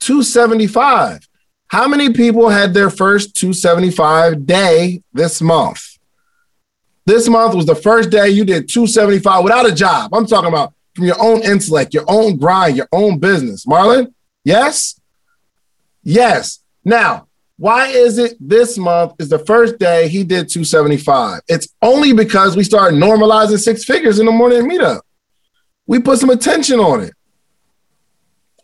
275. 0.00 1.26
How 1.68 1.86
many 1.88 2.12
people 2.12 2.48
had 2.48 2.74
their 2.74 2.90
first 2.90 3.34
275 3.36 4.44
day 4.44 5.02
this 5.12 5.40
month? 5.40 5.98
This 7.06 7.28
month 7.28 7.54
was 7.54 7.66
the 7.66 7.74
first 7.74 8.10
day 8.10 8.28
you 8.28 8.44
did 8.44 8.68
275 8.68 9.44
without 9.44 9.66
a 9.66 9.74
job. 9.74 10.14
I'm 10.14 10.26
talking 10.26 10.48
about 10.48 10.74
from 10.94 11.04
your 11.04 11.20
own 11.20 11.42
intellect, 11.42 11.94
your 11.94 12.04
own 12.08 12.36
grind, 12.36 12.76
your 12.76 12.88
own 12.92 13.18
business. 13.18 13.66
Marlon, 13.66 14.12
yes? 14.44 15.00
Yes. 16.02 16.60
Now, 16.84 17.28
why 17.56 17.88
is 17.88 18.18
it 18.18 18.36
this 18.40 18.78
month 18.78 19.12
is 19.18 19.28
the 19.28 19.38
first 19.38 19.78
day 19.78 20.08
he 20.08 20.24
did 20.24 20.48
275? 20.48 21.42
It's 21.46 21.68
only 21.82 22.12
because 22.12 22.56
we 22.56 22.64
started 22.64 22.98
normalizing 22.98 23.58
six 23.58 23.84
figures 23.84 24.18
in 24.18 24.26
the 24.26 24.32
morning 24.32 24.68
meetup. 24.68 25.02
We 25.86 25.98
put 25.98 26.18
some 26.18 26.30
attention 26.30 26.80
on 26.80 27.02
it. 27.02 27.12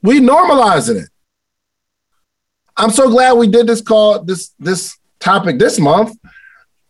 We 0.03 0.21
normalizing 0.21 1.03
it. 1.03 1.11
I'm 2.77 2.91
so 2.91 3.11
glad 3.11 3.35
we 3.35 3.49
did 3.49 3.67
this 3.67 3.81
call, 3.81 4.23
this 4.23 4.53
this 4.59 4.97
topic 5.19 5.59
this 5.59 5.79
month 5.79 6.17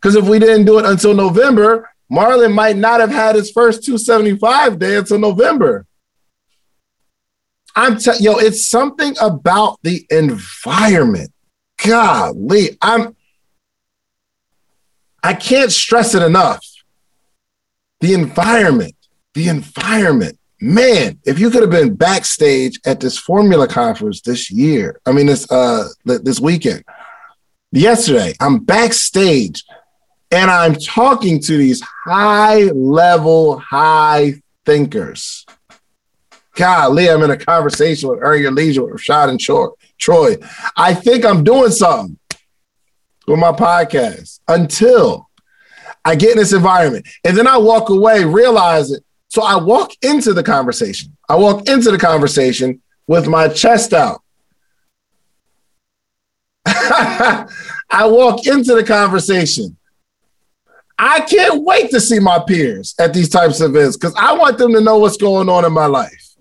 because 0.06 0.14
if 0.14 0.28
we 0.28 0.38
didn't 0.38 0.66
do 0.66 0.78
it 0.78 0.84
until 0.84 1.14
November, 1.14 1.90
Marlon 2.10 2.54
might 2.54 2.76
not 2.76 3.00
have 3.00 3.10
had 3.10 3.34
his 3.34 3.50
first 3.50 3.84
275 3.84 4.78
day 4.78 4.96
until 4.96 5.18
November. 5.18 5.86
I'm 7.74 7.98
telling 7.98 8.22
yo, 8.22 8.38
it's 8.38 8.66
something 8.66 9.14
about 9.20 9.78
the 9.82 10.06
environment. 10.10 11.32
Golly, 11.84 12.78
I'm 12.80 13.14
I 15.22 15.34
can't 15.34 15.72
stress 15.72 16.14
it 16.14 16.22
enough. 16.22 16.64
The 18.00 18.14
environment, 18.14 18.94
the 19.34 19.48
environment. 19.48 20.38
Man, 20.58 21.18
if 21.26 21.38
you 21.38 21.50
could 21.50 21.60
have 21.60 21.70
been 21.70 21.96
backstage 21.96 22.80
at 22.86 23.00
this 23.00 23.18
formula 23.18 23.68
conference 23.68 24.22
this 24.22 24.50
year, 24.50 24.98
I 25.04 25.12
mean 25.12 25.26
this 25.26 25.50
uh 25.50 25.88
this 26.04 26.40
weekend. 26.40 26.82
Yesterday, 27.72 28.32
I'm 28.40 28.60
backstage 28.60 29.62
and 30.30 30.50
I'm 30.50 30.74
talking 30.74 31.40
to 31.42 31.56
these 31.56 31.80
high 31.80 32.64
level, 32.64 33.58
high 33.58 34.34
thinkers. 34.64 35.46
Golly, 36.54 37.10
I'm 37.10 37.22
in 37.22 37.30
a 37.30 37.36
conversation 37.36 38.08
with 38.08 38.20
Earn 38.22 38.42
Your 38.42 38.50
Leisure 38.50 38.82
with 38.82 38.94
Rashad 38.94 39.28
and 39.28 39.40
Troy. 39.98 40.36
I 40.76 40.94
think 40.94 41.24
I'm 41.24 41.44
doing 41.44 41.70
something 41.70 42.18
with 43.26 43.38
my 43.38 43.52
podcast 43.52 44.40
until 44.48 45.28
I 46.04 46.14
get 46.14 46.32
in 46.32 46.38
this 46.38 46.52
environment. 46.52 47.06
And 47.24 47.36
then 47.36 47.46
I 47.46 47.58
walk 47.58 47.90
away, 47.90 48.24
realize 48.24 48.90
it. 48.90 49.04
So 49.28 49.42
I 49.42 49.56
walk 49.56 49.92
into 50.02 50.32
the 50.32 50.42
conversation. 50.42 51.16
I 51.28 51.36
walk 51.36 51.68
into 51.68 51.90
the 51.90 51.98
conversation 51.98 52.80
with 53.06 53.28
my 53.28 53.48
chest 53.48 53.92
out. 53.92 54.22
I 56.66 57.46
walk 58.06 58.46
into 58.46 58.74
the 58.74 58.84
conversation 58.84 59.76
I 60.98 61.20
can't 61.20 61.62
wait 61.62 61.90
to 61.90 62.00
see 62.00 62.18
my 62.18 62.38
peers 62.38 62.94
at 62.98 63.12
these 63.12 63.28
types 63.28 63.60
of 63.60 63.74
events 63.74 63.96
because 63.96 64.14
I 64.16 64.32
want 64.32 64.58
them 64.58 64.72
to 64.72 64.80
know 64.80 64.98
what's 64.98 65.16
going 65.16 65.48
on 65.48 65.64
in 65.64 65.72
my 65.72 65.86
life. 65.86 66.34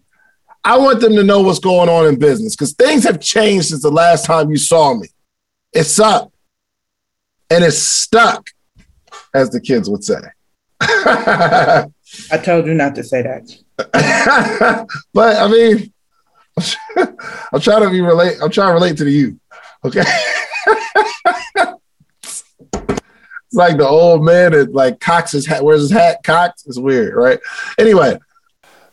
I 0.64 0.78
want 0.78 1.00
them 1.00 1.16
to 1.16 1.24
know 1.24 1.42
what's 1.42 1.60
going 1.60 1.90
on 1.90 2.08
in 2.08 2.18
business 2.18 2.56
because 2.56 2.74
things 2.74 3.04
have 3.04 3.20
changed 3.20 3.68
since 3.68 3.82
the 3.84 3.92
last 3.92 4.26
time 4.26 4.50
you 4.50 4.58
saw 4.58 4.96
me. 4.96 5.10
It's 5.74 6.00
up 6.00 6.32
and 7.50 7.64
it's 7.64 7.78
stuck, 7.78 8.50
as 9.34 9.50
the 9.50 9.62
kids 9.62 9.90
would 9.90 10.04
say. 10.04 10.22
I 10.82 12.38
told 12.44 12.66
you 12.66 12.74
not 12.74 12.96
to 12.96 13.04
say 13.04 13.22
that. 13.22 13.52
but 15.14 15.36
I 15.38 15.48
mean, 15.50 15.94
I'm 17.54 17.60
trying 17.60 17.84
to 17.84 17.90
be 17.90 18.02
relate. 18.02 18.38
I'm 18.42 18.50
trying 18.50 18.70
to 18.70 18.74
relate 18.74 18.98
to 18.98 19.04
the 19.04 19.12
youth. 19.12 19.38
Okay. 19.84 20.04
like 23.56 23.78
the 23.78 23.88
old 23.88 24.24
man 24.24 24.52
that 24.52 24.74
like 24.74 25.00
cocks 25.00 25.32
his 25.32 25.46
hat, 25.46 25.64
wears 25.64 25.82
his 25.82 25.92
hat 25.92 26.20
cocked. 26.24 26.64
It's 26.68 26.78
weird, 26.78 27.16
right? 27.16 27.40
Anyway, 27.78 28.20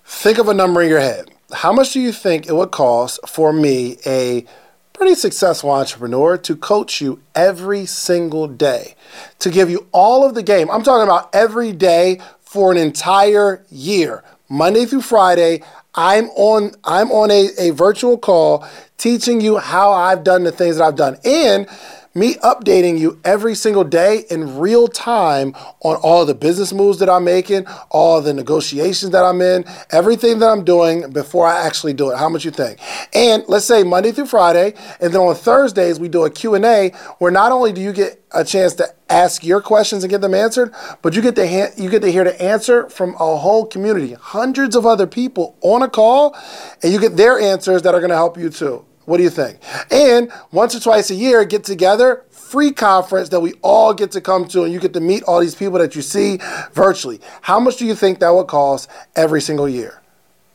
think 0.05 0.39
of 0.39 0.49
a 0.49 0.55
number 0.55 0.83
in 0.83 0.89
your 0.89 1.01
head. 1.01 1.31
How 1.53 1.73
much 1.73 1.93
do 1.93 2.01
you 2.01 2.13
think 2.13 2.47
it 2.47 2.55
would 2.55 2.71
cost 2.71 3.21
for 3.29 3.53
me, 3.53 3.99
a 4.07 4.47
pretty 4.93 5.15
successful 5.15 5.71
entrepreneur, 5.71 6.39
to 6.39 6.57
coach 6.57 7.01
you 7.01 7.21
every 7.35 7.85
single 7.85 8.49
day, 8.49 8.95
to 9.41 9.51
give 9.51 9.69
you 9.69 9.87
all 9.93 10.25
of 10.25 10.35
the 10.35 10.43
game? 10.43 10.71
I'm 10.71 10.83
talking 10.83 11.05
about 11.05 11.35
every 11.35 11.73
day 11.73 12.21
for 12.41 12.73
an 12.73 12.79
entire 12.79 13.65
year, 13.71 14.23
Monday 14.49 14.87
through 14.87 15.03
Friday. 15.03 15.63
I'm 15.95 16.31
on 16.31 16.73
I'm 16.85 17.11
on 17.11 17.31
a, 17.31 17.49
a 17.59 17.71
virtual 17.71 18.17
call 18.17 18.67
teaching 18.97 19.41
you 19.41 19.59
how 19.59 19.93
I've 19.93 20.25
done 20.25 20.45
the 20.45 20.53
things 20.53 20.77
that 20.77 20.85
I've 20.85 20.97
done. 20.97 21.19
And 21.25 21.69
me 22.15 22.35
updating 22.37 22.99
you 22.99 23.21
every 23.25 23.55
single 23.55 23.85
day 23.85 24.25
in 24.31 24.59
real 24.59 24.89
time 24.89 25.55
on 25.81 25.97
all 25.97 26.27
the 26.27 26.35
business 26.35 26.73
moves 26.73 26.99
that 26.99 27.09
I'm 27.09 27.25
making, 27.25 27.67
all 27.91 28.21
the 28.21 28.35
negotiations 28.35 29.13
that 29.13 29.25
I'm 29.25 29.41
in, 29.41 29.65
everything 29.91 30.39
that 30.41 30.49
I'm 30.49 30.65
doing 30.65 31.11
before 31.11 31.47
I 31.47 31.65
actually 31.67 31.95
do 31.95 32.11
it. 32.11 32.19
How 32.19 32.29
much 32.29 32.45
you 32.45 32.51
think? 32.51 32.79
And 33.15 33.45
let's 33.49 33.65
say 33.65 33.83
Monday 33.83 34.13
through 34.13 34.27
Friday, 34.27 34.75
and 35.01 35.13
then 35.13 35.21
on 35.21 35.35
Thursdays 35.35 35.99
we 35.99 36.09
do 36.09 36.25
a 36.25 36.31
Q&A 36.31 36.91
where 37.19 37.31
not 37.33 37.53
only 37.53 37.73
do 37.73 37.81
you 37.81 37.93
get 37.93 38.23
a 38.33 38.45
chance 38.45 38.75
to 38.75 38.87
ask 39.09 39.45
your 39.45 39.61
questions 39.61 40.03
and 40.05 40.11
get 40.11 40.21
them 40.21 40.35
answered, 40.35 40.75
but 41.03 41.15
you 41.15 41.23
get 41.23 41.35
to 41.37 41.47
ha- 41.47 41.73
you 41.77 41.91
get 41.91 42.01
to 42.03 42.11
hear 42.11 42.25
the 42.25 42.41
answer 42.43 42.89
from 42.89 43.15
a 43.15 43.37
whole 43.37 43.67
community, 43.67 44.15
hundreds 44.15 44.75
of 44.75 44.87
other 44.87 45.07
people 45.07 45.57
on 45.61 45.83
a 45.83 45.89
call, 45.89 46.37
and 46.83 46.93
you 46.93 46.99
get 46.99 47.17
their 47.17 47.39
answers 47.39 47.83
that 47.83 47.95
are 47.95 48.01
going 48.01 48.11
to 48.11 48.17
help 48.17 48.39
you 48.39 48.49
too. 48.49 48.85
What 49.05 49.17
do 49.17 49.23
you 49.23 49.31
think? 49.31 49.59
And 49.91 50.33
once 50.53 50.75
or 50.75 50.81
twice 50.81 51.11
a 51.11 51.15
year, 51.15 51.45
get 51.45 51.65
together, 51.65 52.25
free 52.31 52.71
conference 52.73 53.31
that 53.31 53.41
we 53.41 53.55
all 53.63 53.95
get 53.95 54.13
to 54.13 54.21
come 54.21 54.47
to, 54.49 54.63
and 54.63 54.73
you 54.73 54.79
get 54.79 54.93
to 54.95 55.01
meet 55.01 55.23
all 55.25 55.41
these 55.41 55.55
people 55.55 55.79
that 55.79 55.97
you 55.97 56.03
see 56.03 56.39
virtually. 56.73 57.21
How 57.41 57.59
much 57.59 57.77
do 57.79 57.87
you 57.87 57.95
think 57.95 58.21
that 58.21 58.31
would 58.31 58.47
cost 58.47 58.89
every 59.17 59.41
single 59.41 59.69
year? 59.69 60.03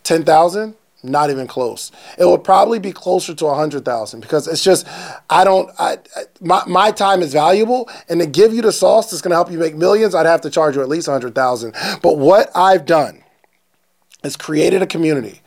10,000? 0.04 0.76
Not 1.04 1.30
even 1.30 1.46
close. 1.48 1.92
It 2.18 2.26
would 2.26 2.44
probably 2.44 2.80
be 2.80 2.92
closer 2.92 3.34
to 3.34 3.46
100,000 3.46 4.20
because 4.20 4.48
it's 4.48 4.64
just, 4.64 4.88
I 5.30 5.44
don't, 5.44 5.70
I, 5.78 5.98
my, 6.42 6.64
my 6.66 6.92
time 6.92 7.22
is 7.22 7.34
valuable. 7.34 7.90
And 8.10 8.20
to 8.20 8.26
give 8.26 8.54
you 8.54 8.62
the 8.62 8.72
sauce 8.72 9.12
that's 9.12 9.22
going 9.22 9.30
to 9.30 9.36
help 9.36 9.52
you 9.52 9.60
make 9.60 9.76
millions, 9.76 10.16
I'd 10.16 10.26
have 10.26 10.42
to 10.42 10.50
charge 10.50 10.76
you 10.76 10.82
at 10.82 10.90
least 10.90 11.08
100,000. 11.08 11.76
But 12.02 12.18
what 12.18 12.50
I've 12.56 12.86
done 12.86 13.24
is 14.24 14.36
created 14.36 14.82
a 14.82 14.88
community 14.88 15.42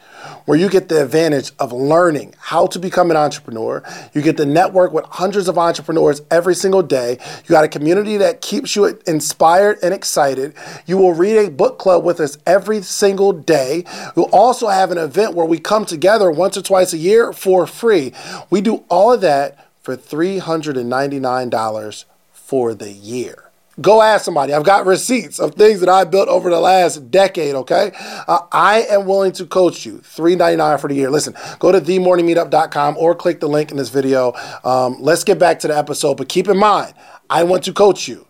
where 0.45 0.59
you 0.59 0.69
get 0.69 0.89
the 0.89 1.03
advantage 1.03 1.53
of 1.59 1.73
learning 1.73 2.35
how 2.39 2.67
to 2.67 2.79
become 2.79 3.11
an 3.11 3.17
entrepreneur. 3.17 3.83
You 4.15 4.23
get 4.23 4.37
to 4.39 4.47
network 4.47 4.93
with 4.93 5.05
hundreds 5.07 5.49
of 5.49 5.59
entrepreneurs 5.59 6.23
every 6.31 6.55
single 6.55 6.83
day. 6.83 7.19
You 7.45 7.49
got 7.49 7.65
a 7.65 7.69
community 7.69 8.17
that 8.19 8.41
keeps 8.41 8.77
you 8.77 8.99
inspired 9.07 9.79
and 9.83 9.95
excited. 9.95 10.55
You 10.87 10.99
will 10.99 11.15
read 11.15 11.37
a 11.37 11.51
book 11.51 11.79
club 11.79 12.05
with 12.05 12.21
us 12.21 12.39
every 12.47 12.83
single 12.83 13.33
day. 13.33 13.85
We'll 14.15 14.31
also 14.33 14.69
have 14.69 14.91
an 14.91 14.99
event 14.99 15.35
where 15.35 15.47
we 15.47 15.59
come 15.59 15.85
together 15.85 16.31
once 16.31 16.57
or 16.57 16.63
twice 16.63 16.93
a 16.93 16.99
year 16.99 17.33
for 17.33 17.67
free. 17.67 18.13
We 18.51 18.61
do 18.61 18.85
all 18.89 19.13
of 19.13 19.21
that 19.23 19.67
for 19.83 19.97
$399 19.97 22.05
for 22.33 22.75
the 22.75 22.91
year. 22.91 23.50
Go 23.81 24.03
ask 24.03 24.25
somebody. 24.25 24.53
I've 24.53 24.65
got 24.65 24.85
receipts 24.85 25.39
of 25.39 25.55
things 25.55 25.81
that 25.81 25.89
I 25.89 26.05
built 26.05 26.29
over 26.29 26.51
the 26.51 26.61
last 26.61 27.11
decade, 27.11 27.55
okay? 27.55 27.93
Uh, 27.97 28.41
I 28.53 28.83
am 28.91 29.07
willing 29.07 29.33
to 29.33 29.47
coach 29.47 29.87
you. 29.87 29.99
$3.99 29.99 30.81
for 30.81 30.89
the 30.89 30.95
year. 30.95 31.11
Listen, 31.11 31.35
go 31.59 31.73
to 31.73 31.81
themorningmeetup.com 31.81 32.97
or 32.99 33.15
click 33.15 33.41
the 33.41 33.49
link 33.49 33.71
in 33.71 33.77
this 33.77 33.89
video. 33.89 34.33
Um, 34.65 34.97
let's 35.01 35.25
get 35.25 35.39
back 35.39 35.61
to 35.61 35.69
the 35.69 35.77
episode, 35.77 36.17
but 36.17 36.29
keep 36.29 36.49
in 36.49 36.59
mind, 36.59 36.95
I 37.31 37.45
want 37.45 37.65
to 37.65 37.73
coach 37.73 38.09
you. 38.09 38.27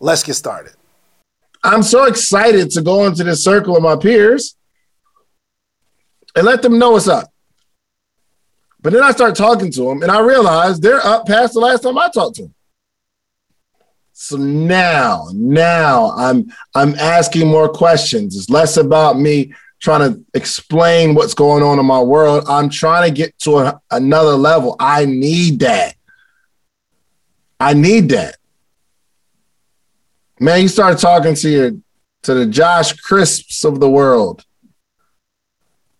Let's 0.00 0.22
get 0.22 0.34
started. 0.34 0.74
I'm 1.64 1.82
so 1.82 2.04
excited 2.04 2.70
to 2.72 2.82
go 2.82 3.06
into 3.06 3.22
this 3.22 3.42
circle 3.42 3.76
of 3.76 3.82
my 3.82 3.96
peers 3.96 4.56
and 6.34 6.44
let 6.44 6.60
them 6.60 6.78
know 6.78 6.92
what's 6.92 7.08
up. 7.08 7.32
But 8.80 8.92
then 8.92 9.02
I 9.04 9.12
start 9.12 9.36
talking 9.36 9.70
to 9.72 9.82
them 9.82 10.02
and 10.02 10.10
I 10.10 10.20
realize 10.20 10.80
they're 10.80 11.04
up 11.06 11.26
past 11.26 11.54
the 11.54 11.60
last 11.60 11.84
time 11.84 11.96
I 11.96 12.08
talked 12.10 12.36
to 12.36 12.42
them. 12.42 12.54
So 14.22 14.36
now, 14.36 15.26
now 15.32 16.12
I'm 16.12 16.52
I'm 16.76 16.94
asking 16.94 17.48
more 17.48 17.68
questions. 17.68 18.36
It's 18.36 18.48
less 18.48 18.76
about 18.76 19.18
me 19.18 19.52
trying 19.80 20.12
to 20.12 20.24
explain 20.32 21.16
what's 21.16 21.34
going 21.34 21.64
on 21.64 21.80
in 21.80 21.86
my 21.86 22.00
world. 22.00 22.44
I'm 22.48 22.68
trying 22.68 23.10
to 23.10 23.12
get 23.12 23.36
to 23.40 23.58
a, 23.58 23.80
another 23.90 24.34
level. 24.36 24.76
I 24.78 25.06
need 25.06 25.58
that. 25.58 25.96
I 27.58 27.74
need 27.74 28.10
that. 28.10 28.36
Man, 30.38 30.62
you 30.62 30.68
start 30.68 30.98
talking 30.98 31.34
to 31.34 31.50
your 31.50 31.70
to 32.22 32.34
the 32.34 32.46
Josh 32.46 32.92
Crisps 32.92 33.64
of 33.64 33.80
the 33.80 33.90
world. 33.90 34.44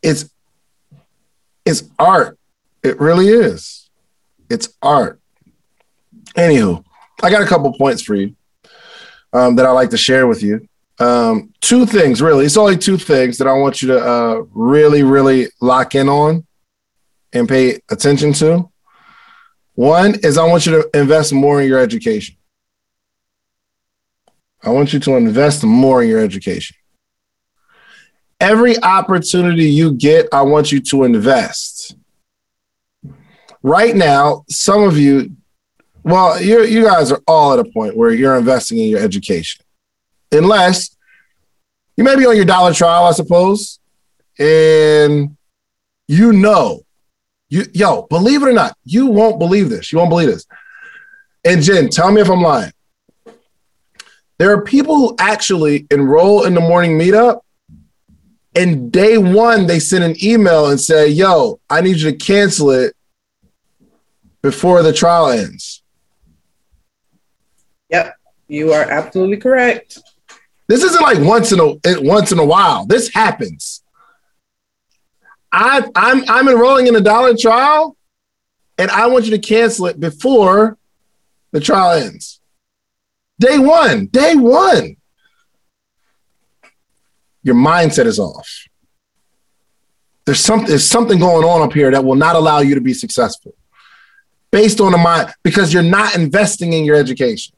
It's 0.00 0.30
it's 1.64 1.82
art. 1.98 2.38
It 2.84 3.00
really 3.00 3.26
is. 3.26 3.90
It's 4.48 4.68
art. 4.80 5.20
Anywho, 6.36 6.84
I 7.22 7.30
got 7.30 7.42
a 7.42 7.46
couple 7.46 7.72
points 7.74 8.02
for 8.02 8.14
you 8.14 8.34
um, 9.32 9.56
that 9.56 9.66
I 9.66 9.70
like 9.70 9.90
to 9.90 9.96
share 9.96 10.26
with 10.26 10.42
you. 10.42 10.68
Um, 10.98 11.52
two 11.60 11.86
things, 11.86 12.20
really. 12.20 12.44
It's 12.44 12.56
only 12.56 12.76
two 12.76 12.96
things 12.96 13.38
that 13.38 13.46
I 13.46 13.52
want 13.52 13.80
you 13.80 13.88
to 13.88 13.98
uh, 13.98 14.42
really, 14.52 15.02
really 15.02 15.48
lock 15.60 15.94
in 15.94 16.08
on 16.08 16.46
and 17.32 17.48
pay 17.48 17.80
attention 17.90 18.32
to. 18.34 18.70
One 19.74 20.16
is 20.22 20.36
I 20.36 20.46
want 20.46 20.66
you 20.66 20.82
to 20.82 20.98
invest 20.98 21.32
more 21.32 21.62
in 21.62 21.68
your 21.68 21.78
education. 21.78 22.36
I 24.62 24.70
want 24.70 24.92
you 24.92 25.00
to 25.00 25.16
invest 25.16 25.64
more 25.64 26.02
in 26.02 26.08
your 26.08 26.20
education. 26.20 26.76
Every 28.38 28.80
opportunity 28.82 29.64
you 29.64 29.92
get, 29.92 30.28
I 30.32 30.42
want 30.42 30.72
you 30.72 30.80
to 30.80 31.04
invest. 31.04 31.96
Right 33.62 33.94
now, 33.94 34.44
some 34.48 34.82
of 34.82 34.98
you 34.98 35.36
well, 36.04 36.40
you 36.40 36.64
you 36.64 36.84
guys 36.84 37.12
are 37.12 37.22
all 37.26 37.52
at 37.52 37.58
a 37.58 37.64
point 37.64 37.96
where 37.96 38.10
you're 38.10 38.36
investing 38.36 38.78
in 38.78 38.88
your 38.88 39.00
education, 39.00 39.64
unless 40.32 40.96
you 41.96 42.04
may 42.04 42.16
be 42.16 42.26
on 42.26 42.36
your 42.36 42.44
dollar 42.44 42.72
trial, 42.72 43.04
I 43.04 43.12
suppose, 43.12 43.78
and 44.38 45.36
you 46.08 46.32
know, 46.32 46.82
you 47.48 47.64
yo, 47.72 48.02
believe 48.02 48.42
it 48.42 48.48
or 48.48 48.52
not, 48.52 48.76
you 48.84 49.06
won't 49.06 49.38
believe 49.38 49.68
this. 49.68 49.92
You 49.92 49.98
won't 49.98 50.10
believe 50.10 50.28
this. 50.28 50.46
And 51.44 51.62
Jen, 51.62 51.88
tell 51.88 52.10
me 52.10 52.20
if 52.20 52.30
I'm 52.30 52.42
lying. 52.42 52.72
There 54.38 54.52
are 54.52 54.62
people 54.62 54.96
who 54.96 55.16
actually 55.20 55.86
enroll 55.90 56.44
in 56.44 56.54
the 56.54 56.60
morning 56.60 56.98
meetup, 56.98 57.40
and 58.56 58.90
day 58.90 59.18
one 59.18 59.66
they 59.66 59.78
send 59.78 60.02
an 60.02 60.16
email 60.24 60.68
and 60.68 60.80
say, 60.80 61.06
"Yo, 61.08 61.60
I 61.70 61.80
need 61.80 61.98
you 61.98 62.10
to 62.10 62.16
cancel 62.16 62.70
it 62.70 62.96
before 64.42 64.82
the 64.82 64.92
trial 64.92 65.28
ends." 65.28 65.81
Yep, 67.92 68.16
you 68.48 68.72
are 68.72 68.90
absolutely 68.90 69.36
correct. 69.36 69.98
This 70.66 70.82
isn't 70.82 71.02
like 71.02 71.18
once 71.18 71.52
in 71.52 71.60
a 71.60 72.00
once 72.00 72.32
in 72.32 72.38
a 72.38 72.44
while. 72.44 72.86
This 72.86 73.12
happens. 73.12 73.82
I 75.52 75.86
I'm 75.94 76.24
I'm 76.28 76.48
enrolling 76.48 76.86
in 76.86 76.96
a 76.96 77.00
dollar 77.00 77.36
trial, 77.36 77.96
and 78.78 78.90
I 78.90 79.06
want 79.08 79.26
you 79.26 79.32
to 79.32 79.38
cancel 79.38 79.86
it 79.86 80.00
before 80.00 80.78
the 81.52 81.60
trial 81.60 82.02
ends. 82.02 82.40
Day 83.38 83.58
one, 83.58 84.06
day 84.06 84.34
one. 84.34 84.96
Your 87.42 87.56
mindset 87.56 88.06
is 88.06 88.18
off. 88.18 88.48
There's 90.24 90.40
something 90.40 90.68
there's 90.68 90.88
something 90.88 91.18
going 91.18 91.44
on 91.44 91.60
up 91.60 91.74
here 91.74 91.90
that 91.90 92.04
will 92.04 92.14
not 92.14 92.36
allow 92.36 92.60
you 92.60 92.74
to 92.74 92.80
be 92.80 92.94
successful 92.94 93.54
based 94.50 94.80
on 94.80 94.92
the 94.92 94.98
mind 94.98 95.34
because 95.42 95.74
you're 95.74 95.82
not 95.82 96.14
investing 96.14 96.72
in 96.72 96.84
your 96.84 96.96
education. 96.96 97.54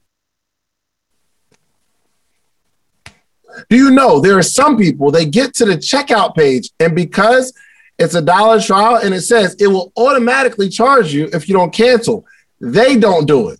Do 3.69 3.77
you 3.77 3.91
know 3.91 4.19
there 4.19 4.37
are 4.37 4.43
some 4.43 4.77
people 4.77 5.11
they 5.11 5.25
get 5.25 5.53
to 5.55 5.65
the 5.65 5.77
checkout 5.77 6.35
page 6.35 6.71
and 6.79 6.95
because 6.95 7.53
it's 7.97 8.15
a 8.15 8.21
dollar 8.21 8.59
trial 8.59 8.97
and 8.97 9.13
it 9.13 9.21
says 9.21 9.55
it 9.59 9.67
will 9.67 9.91
automatically 9.95 10.69
charge 10.69 11.13
you 11.13 11.29
if 11.33 11.47
you 11.47 11.55
don't 11.55 11.73
cancel, 11.73 12.25
they 12.59 12.97
don't 12.97 13.25
do 13.25 13.49
it. 13.49 13.59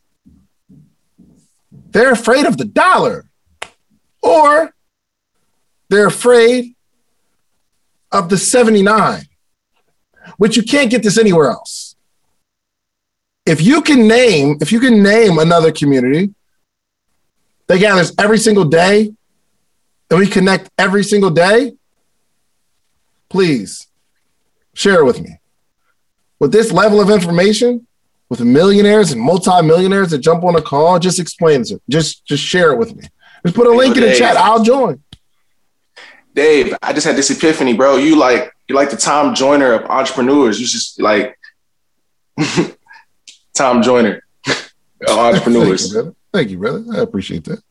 They're 1.92 2.12
afraid 2.12 2.46
of 2.46 2.58
the 2.58 2.66
dollar 2.66 3.26
or 4.22 4.74
they're 5.90 6.08
afraid 6.08 6.76
of 8.12 8.30
the 8.30 8.38
79, 8.38 9.24
which 10.38 10.58
you 10.58 10.64
can't 10.64 10.90
get 10.90 11.04
this 11.04 11.18
anywhere 11.18 11.50
else. 11.50 11.96
If 13.46 13.62
you 13.62 13.82
can 13.82 14.08
name, 14.08 14.58
if 14.62 14.72
you 14.72 14.80
can 14.80 15.04
name 15.04 15.38
another 15.38 15.72
community 15.72 16.34
that 17.68 17.80
gathers 17.80 18.14
every 18.18 18.40
single 18.40 18.66
day 18.66 19.14
and 20.10 20.20
we 20.20 20.28
connect 20.28 20.70
every 20.78 21.04
single 21.04 21.30
day, 21.30 21.74
please 23.30 23.88
share 24.74 25.00
it 25.00 25.06
with 25.06 25.22
me. 25.22 25.40
With 26.40 26.52
this 26.52 26.72
level 26.72 27.02
of 27.02 27.10
information, 27.10 27.88
with 28.30 28.42
millionaires 28.42 29.12
and 29.12 29.22
multimillionaires 29.22 30.12
that 30.12 30.20
jump 30.20 30.44
on 30.44 30.56
a 30.56 30.62
call? 30.62 31.00
Just 31.00 31.20
explain 31.20 31.62
it. 31.62 31.82
Just 31.90 32.26
just 32.26 32.44
share 32.44 32.72
it 32.72 32.78
with 32.78 32.96
me. 32.96 33.04
Just 33.46 33.56
put 33.56 33.68
a 33.68 33.72
link 33.72 33.96
in 33.96 34.02
the 34.02 34.10
Dave. 34.10 34.18
chat. 34.18 34.38
I'll 34.38 34.64
join. 34.64 35.02
Dave, 36.34 36.76
I 36.82 36.92
just 36.92 37.06
had 37.06 37.16
this 37.16 37.30
epiphany, 37.30 37.74
bro. 37.74 37.98
You 37.98 38.16
like 38.16 38.54
you 38.68 38.76
like 38.76 38.90
the 38.90 38.98
Tom 38.98 39.36
Joyner 39.36 39.74
of 39.74 39.90
entrepreneurs. 39.90 40.60
You 40.60 40.66
just 40.68 41.00
like 41.00 41.38
Tom 43.54 43.82
Joyner 43.82 44.24
of 44.48 45.18
entrepreneurs. 45.18 45.94
Thank 45.94 45.96
you, 45.96 46.02
brother. 46.02 46.16
Thank 46.34 46.50
you, 46.50 46.58
brother. 46.58 46.84
I 46.94 47.02
appreciate 47.04 47.44
that. 47.46 47.62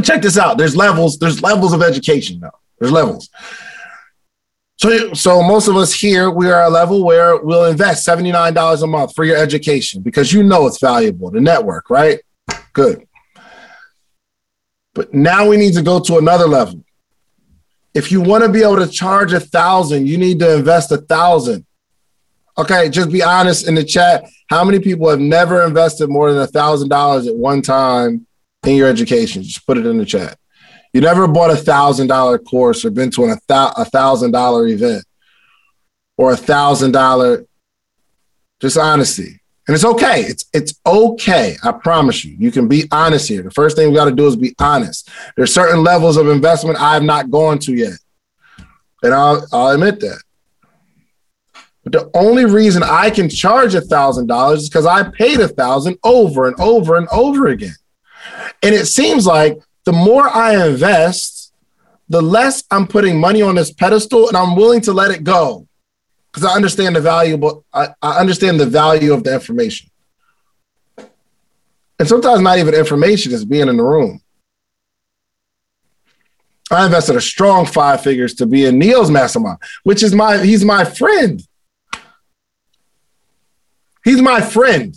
But 0.00 0.06
check 0.06 0.22
this 0.22 0.38
out. 0.38 0.56
There's 0.56 0.74
levels. 0.74 1.18
There's 1.18 1.42
levels 1.42 1.74
of 1.74 1.82
education 1.82 2.40
now. 2.40 2.52
There's 2.78 2.90
levels. 2.90 3.28
So, 4.78 5.12
so 5.12 5.42
most 5.42 5.68
of 5.68 5.76
us 5.76 5.92
here, 5.92 6.30
we 6.30 6.50
are 6.50 6.62
a 6.62 6.70
level 6.70 7.04
where 7.04 7.36
we'll 7.36 7.66
invest 7.66 8.08
$79 8.08 8.82
a 8.82 8.86
month 8.86 9.14
for 9.14 9.26
your 9.26 9.36
education 9.36 10.00
because 10.00 10.32
you 10.32 10.42
know 10.42 10.66
it's 10.66 10.80
valuable, 10.80 11.30
the 11.30 11.42
network, 11.42 11.90
right? 11.90 12.20
Good. 12.72 13.06
But 14.94 15.12
now 15.12 15.46
we 15.46 15.58
need 15.58 15.74
to 15.74 15.82
go 15.82 16.00
to 16.00 16.16
another 16.16 16.46
level. 16.46 16.82
If 17.92 18.10
you 18.10 18.22
want 18.22 18.42
to 18.44 18.48
be 18.48 18.62
able 18.62 18.76
to 18.76 18.88
charge 18.88 19.34
a 19.34 19.40
thousand, 19.40 20.08
you 20.08 20.16
need 20.16 20.38
to 20.38 20.56
invest 20.56 20.92
a 20.92 20.96
thousand. 20.96 21.66
Okay, 22.56 22.88
just 22.88 23.12
be 23.12 23.22
honest 23.22 23.68
in 23.68 23.74
the 23.74 23.84
chat. 23.84 24.24
How 24.48 24.64
many 24.64 24.78
people 24.80 25.10
have 25.10 25.20
never 25.20 25.62
invested 25.62 26.08
more 26.08 26.32
than 26.32 26.40
a 26.40 26.46
thousand 26.46 26.88
dollars 26.88 27.26
at 27.26 27.36
one 27.36 27.60
time 27.60 28.26
in 28.64 28.76
your 28.76 28.88
education? 28.88 29.42
Just 29.42 29.66
put 29.66 29.78
it 29.78 29.86
in 29.86 29.98
the 29.98 30.04
chat. 30.04 30.38
You 30.92 31.00
never 31.00 31.28
bought 31.28 31.50
a 31.50 31.56
thousand 31.56 32.08
dollar 32.08 32.38
course 32.38 32.84
or 32.84 32.90
been 32.90 33.10
to 33.12 33.24
an, 33.24 33.38
a 33.48 33.84
thousand 33.84 34.32
dollar 34.32 34.66
event 34.66 35.04
or 36.16 36.32
a 36.32 36.36
thousand 36.36 36.92
dollar. 36.92 37.46
Just 38.60 38.76
honesty, 38.76 39.40
and 39.66 39.74
it's 39.74 39.84
okay. 39.84 40.22
It's 40.22 40.44
it's 40.52 40.74
okay. 40.84 41.56
I 41.62 41.72
promise 41.72 42.24
you. 42.24 42.36
You 42.38 42.50
can 42.50 42.68
be 42.68 42.84
honest 42.92 43.28
here. 43.28 43.42
The 43.42 43.50
first 43.50 43.76
thing 43.76 43.88
we 43.88 43.94
got 43.94 44.04
to 44.06 44.14
do 44.14 44.26
is 44.26 44.36
be 44.36 44.54
honest. 44.58 45.08
There's 45.36 45.54
certain 45.54 45.82
levels 45.82 46.18
of 46.18 46.28
investment 46.28 46.78
I 46.78 46.94
have 46.94 47.02
not 47.02 47.30
gone 47.30 47.58
to 47.60 47.72
yet, 47.72 47.98
and 49.02 49.14
I'll 49.14 49.46
I'll 49.52 49.70
admit 49.70 50.00
that. 50.00 50.20
But 51.84 51.92
the 51.92 52.10
only 52.14 52.44
reason 52.44 52.82
I 52.82 53.08
can 53.08 53.30
charge 53.30 53.74
a 53.74 53.80
thousand 53.80 54.26
dollars 54.26 54.64
is 54.64 54.68
because 54.68 54.84
I 54.84 55.04
paid 55.04 55.40
a 55.40 55.48
thousand 55.48 55.96
over 56.04 56.46
and 56.46 56.60
over 56.60 56.96
and 56.96 57.08
over 57.08 57.46
again. 57.46 57.76
And 58.62 58.74
it 58.74 58.86
seems 58.86 59.26
like 59.26 59.58
the 59.84 59.92
more 59.92 60.28
I 60.28 60.66
invest, 60.66 61.52
the 62.08 62.20
less 62.20 62.64
I'm 62.70 62.86
putting 62.86 63.18
money 63.18 63.40
on 63.40 63.54
this 63.54 63.72
pedestal 63.72 64.28
and 64.28 64.36
I'm 64.36 64.56
willing 64.56 64.80
to 64.82 64.92
let 64.92 65.10
it 65.10 65.24
go. 65.24 65.66
Because 66.30 66.48
I 66.48 66.54
understand 66.54 66.94
the 66.94 67.00
valuable, 67.00 67.64
I, 67.72 67.88
I 68.02 68.18
understand 68.18 68.60
the 68.60 68.66
value 68.66 69.12
of 69.12 69.24
the 69.24 69.34
information. 69.34 69.90
And 71.98 72.08
sometimes 72.08 72.40
not 72.40 72.58
even 72.58 72.74
information 72.74 73.32
is 73.32 73.44
being 73.44 73.68
in 73.68 73.76
the 73.76 73.82
room. 73.82 74.20
I 76.70 76.86
invested 76.86 77.16
a 77.16 77.20
strong 77.20 77.66
five 77.66 78.02
figures 78.02 78.34
to 78.34 78.46
be 78.46 78.64
in 78.64 78.78
Neil's 78.78 79.10
mastermind, 79.10 79.58
which 79.82 80.02
is 80.02 80.14
my 80.14 80.38
he's 80.38 80.64
my 80.64 80.84
friend. 80.84 81.42
He's 84.04 84.22
my 84.22 84.40
friend. 84.40 84.96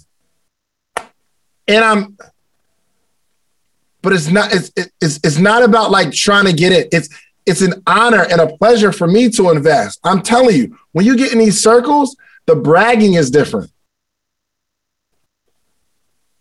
And 1.67 1.84
I'm 1.84 2.17
but 4.03 4.13
it's 4.13 4.27
not 4.29 4.53
it's 4.53 4.69
it's 5.01 5.19
it's 5.23 5.37
not 5.39 5.63
about 5.63 5.89
like 5.89 6.11
trying 6.11 6.45
to 6.45 6.53
get 6.53 6.71
it. 6.71 6.89
It's 6.91 7.09
it's 7.45 7.61
an 7.61 7.81
honor 7.87 8.25
and 8.29 8.39
a 8.39 8.55
pleasure 8.57 8.91
for 8.91 9.07
me 9.07 9.29
to 9.31 9.49
invest. 9.49 9.99
I'm 10.03 10.21
telling 10.21 10.55
you, 10.55 10.77
when 10.91 11.05
you 11.05 11.17
get 11.17 11.31
in 11.31 11.39
these 11.39 11.61
circles, 11.61 12.15
the 12.45 12.55
bragging 12.55 13.15
is 13.15 13.31
different. 13.31 13.71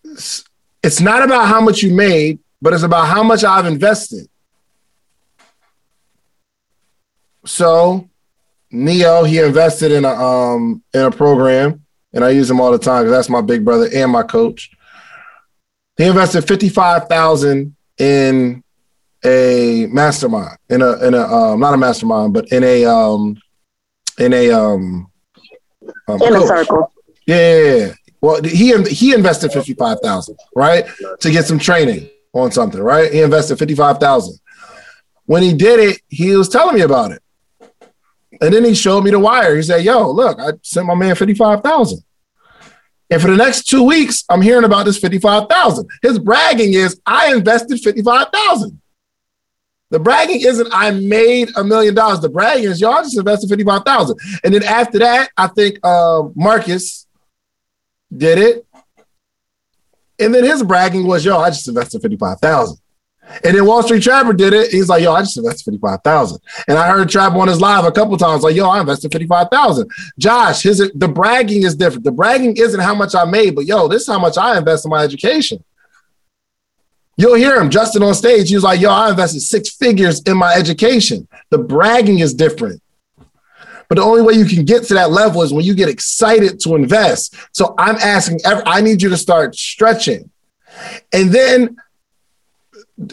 It's, 0.05 1.01
not 1.01 1.23
about 1.23 1.49
how 1.49 1.61
much 1.61 1.83
you 1.83 1.93
made, 1.93 2.39
but 2.61 2.75
it's 2.75 2.83
about 2.83 3.09
how 3.09 3.23
much 3.23 3.45
I've 3.45 3.67
invested. 3.67 4.29
So, 7.47 8.09
Neo, 8.71 9.25
he 9.25 9.39
invested 9.39 9.91
in 9.91 10.05
a 10.05 10.11
um 10.11 10.83
in 10.93 11.03
a 11.03 11.11
program, 11.11 11.85
and 12.13 12.25
I 12.25 12.31
use 12.31 12.51
him 12.51 12.61
all 12.61 12.73
the 12.73 12.79
time 12.79 13.05
because 13.05 13.13
that's 13.17 13.29
my 13.29 13.41
big 13.41 13.65
brother 13.65 13.89
and 13.93 14.11
my 14.11 14.23
coach. 14.25 14.71
He 15.97 16.05
invested 16.05 16.43
fifty 16.43 16.69
five 16.69 17.09
thousand 17.09 17.77
in 17.99 18.63
a 19.25 19.87
mastermind, 19.91 20.59
in 20.69 20.83
a 20.83 20.93
in 21.07 21.15
a 21.15 21.21
um, 21.23 21.61
not 21.61 21.75
a 21.75 21.77
mastermind, 21.77 22.33
but 22.33 22.51
in 22.51 22.65
a 22.65 22.85
um 22.87 23.37
in 24.19 24.33
a 24.33 24.51
um, 24.51 25.11
um 26.09 26.23
In 26.23 26.35
a 26.35 26.39
coach. 26.39 26.49
circle. 26.49 26.93
Yeah, 27.27 27.37
yeah, 27.37 27.75
yeah. 27.77 27.93
Well, 28.21 28.43
he 28.43 28.81
he 28.85 29.15
invested 29.15 29.53
fifty 29.53 29.75
five 29.75 29.99
thousand, 30.03 30.39
right, 30.57 30.85
to 31.21 31.31
get 31.31 31.45
some 31.45 31.59
training 31.59 32.09
on 32.33 32.51
something, 32.51 32.81
right? 32.81 33.13
He 33.13 33.21
invested 33.21 33.59
fifty 33.59 33.75
five 33.75 33.99
thousand. 33.99 34.39
When 35.27 35.43
he 35.43 35.53
did 35.55 35.79
it, 35.79 36.01
he 36.09 36.35
was 36.37 36.49
telling 36.49 36.75
me 36.75 36.81
about 36.83 37.13
it, 37.13 37.23
and 38.41 38.53
then 38.53 38.65
he 38.65 38.75
showed 38.75 39.03
me 39.05 39.11
the 39.11 39.19
wire. 39.19 39.57
He 39.57 39.63
said, 39.63 39.85
"Yo, 39.85 40.11
look, 40.11 40.39
I 40.41 40.53
sent 40.63 40.87
my 40.87 40.95
man 40.95 41.15
fifty 41.15 41.35
five 41.35 41.63
thousand. 41.63 42.03
And 43.13 43.21
for 43.21 43.29
the 43.29 43.37
next 43.37 43.65
two 43.65 43.83
weeks, 43.83 44.25
I'm 44.31 44.41
hearing 44.41 44.65
about 44.65 44.87
this 44.87 44.97
55,000. 44.97 45.87
His 46.01 46.19
bragging 46.19 46.73
is, 46.73 46.99
I 47.05 47.35
invested 47.35 47.79
55,000. 47.79 48.81
The 49.91 50.01
bragging 50.01 50.41
isn't, 50.41 50.69
I 50.73 50.93
made 50.93 51.51
a 51.55 51.63
million 51.63 51.95
dollars. 51.95 52.21
The 52.21 52.31
bragging 52.31 52.71
is, 52.71 52.81
y'all 52.81 53.03
just 53.03 53.19
invested 53.19 53.51
55,000. 53.51 54.19
And 54.45 54.55
then 54.55 54.63
after 54.63 54.99
that, 55.01 55.29
I 55.37 55.49
think 55.49 55.79
uh, 55.83 56.23
Marcus 56.35 57.07
did 58.17 58.39
it. 58.39 58.67
And 60.19 60.35
then 60.35 60.45
his 60.45 60.63
bragging 60.63 61.07
was, 61.07 61.23
yo, 61.23 61.37
I 61.37 61.51
just 61.51 61.69
invested 61.69 62.01
55,000. 62.01 62.79
And 63.45 63.57
then 63.57 63.65
Wall 63.65 63.83
Street 63.83 64.03
Trapper 64.03 64.33
did 64.33 64.53
it. 64.53 64.71
He's 64.71 64.89
like, 64.89 65.03
yo, 65.03 65.13
I 65.13 65.21
just 65.21 65.37
invested 65.37 65.65
55,000. 65.65 66.39
And 66.69 66.77
I 66.77 66.89
heard 66.89 67.09
Trap 67.09 67.33
on 67.35 67.49
his 67.49 67.61
live 67.61 67.85
a 67.85 67.93
couple 67.93 68.17
times, 68.17 68.43
like, 68.43 68.57
yo, 68.57 68.69
I 68.69 68.81
invested 68.81 69.13
55,000. 69.13 69.91
Josh, 70.19 70.63
his 70.63 70.91
the 70.95 71.09
bragging 71.09 71.63
is 71.63 71.75
different. 71.75 72.05
The 72.05 72.13
bragging 72.13 72.57
isn't 72.57 72.81
how 72.81 72.95
much 72.95 73.15
I 73.15 73.25
made, 73.25 73.55
but 73.55 73.65
yo, 73.65 73.89
this 73.89 74.03
is 74.03 74.09
how 74.09 74.19
much 74.19 74.37
I 74.37 74.59
invest 74.59 74.85
in 74.85 74.91
my 74.91 75.03
education. 75.03 75.63
You'll 77.17 77.35
hear 77.35 77.61
him, 77.61 77.71
Justin 77.71 78.03
on 78.03 78.15
stage. 78.15 78.49
He 78.49 78.55
was 78.55 78.65
like, 78.65 78.81
yo, 78.81 78.91
I 78.91 79.11
invested 79.11 79.41
six 79.41 79.71
figures 79.71 80.23
in 80.23 80.37
my 80.37 80.55
education. 80.55 81.29
The 81.51 81.59
bragging 81.59 82.19
is 82.19 82.35
different. 82.35 82.83
But 83.89 83.97
the 83.97 84.03
only 84.03 84.23
way 84.23 84.33
you 84.35 84.47
can 84.47 84.65
get 84.65 84.85
to 84.85 84.95
that 84.95 85.11
level 85.11 85.43
is 85.43 85.53
when 85.53 85.65
you 85.65 85.75
get 85.75 85.89
excited 85.91 86.59
to 86.61 86.75
invest. 86.75 87.35
So 87.53 87.75
I'm 87.79 87.97
asking, 87.97 88.41
I 88.45 88.81
need 88.81 89.03
you 89.03 89.11
to 89.11 89.19
start 89.19 89.55
stretching. 89.55 90.31
And 91.13 91.31
then 91.31 91.77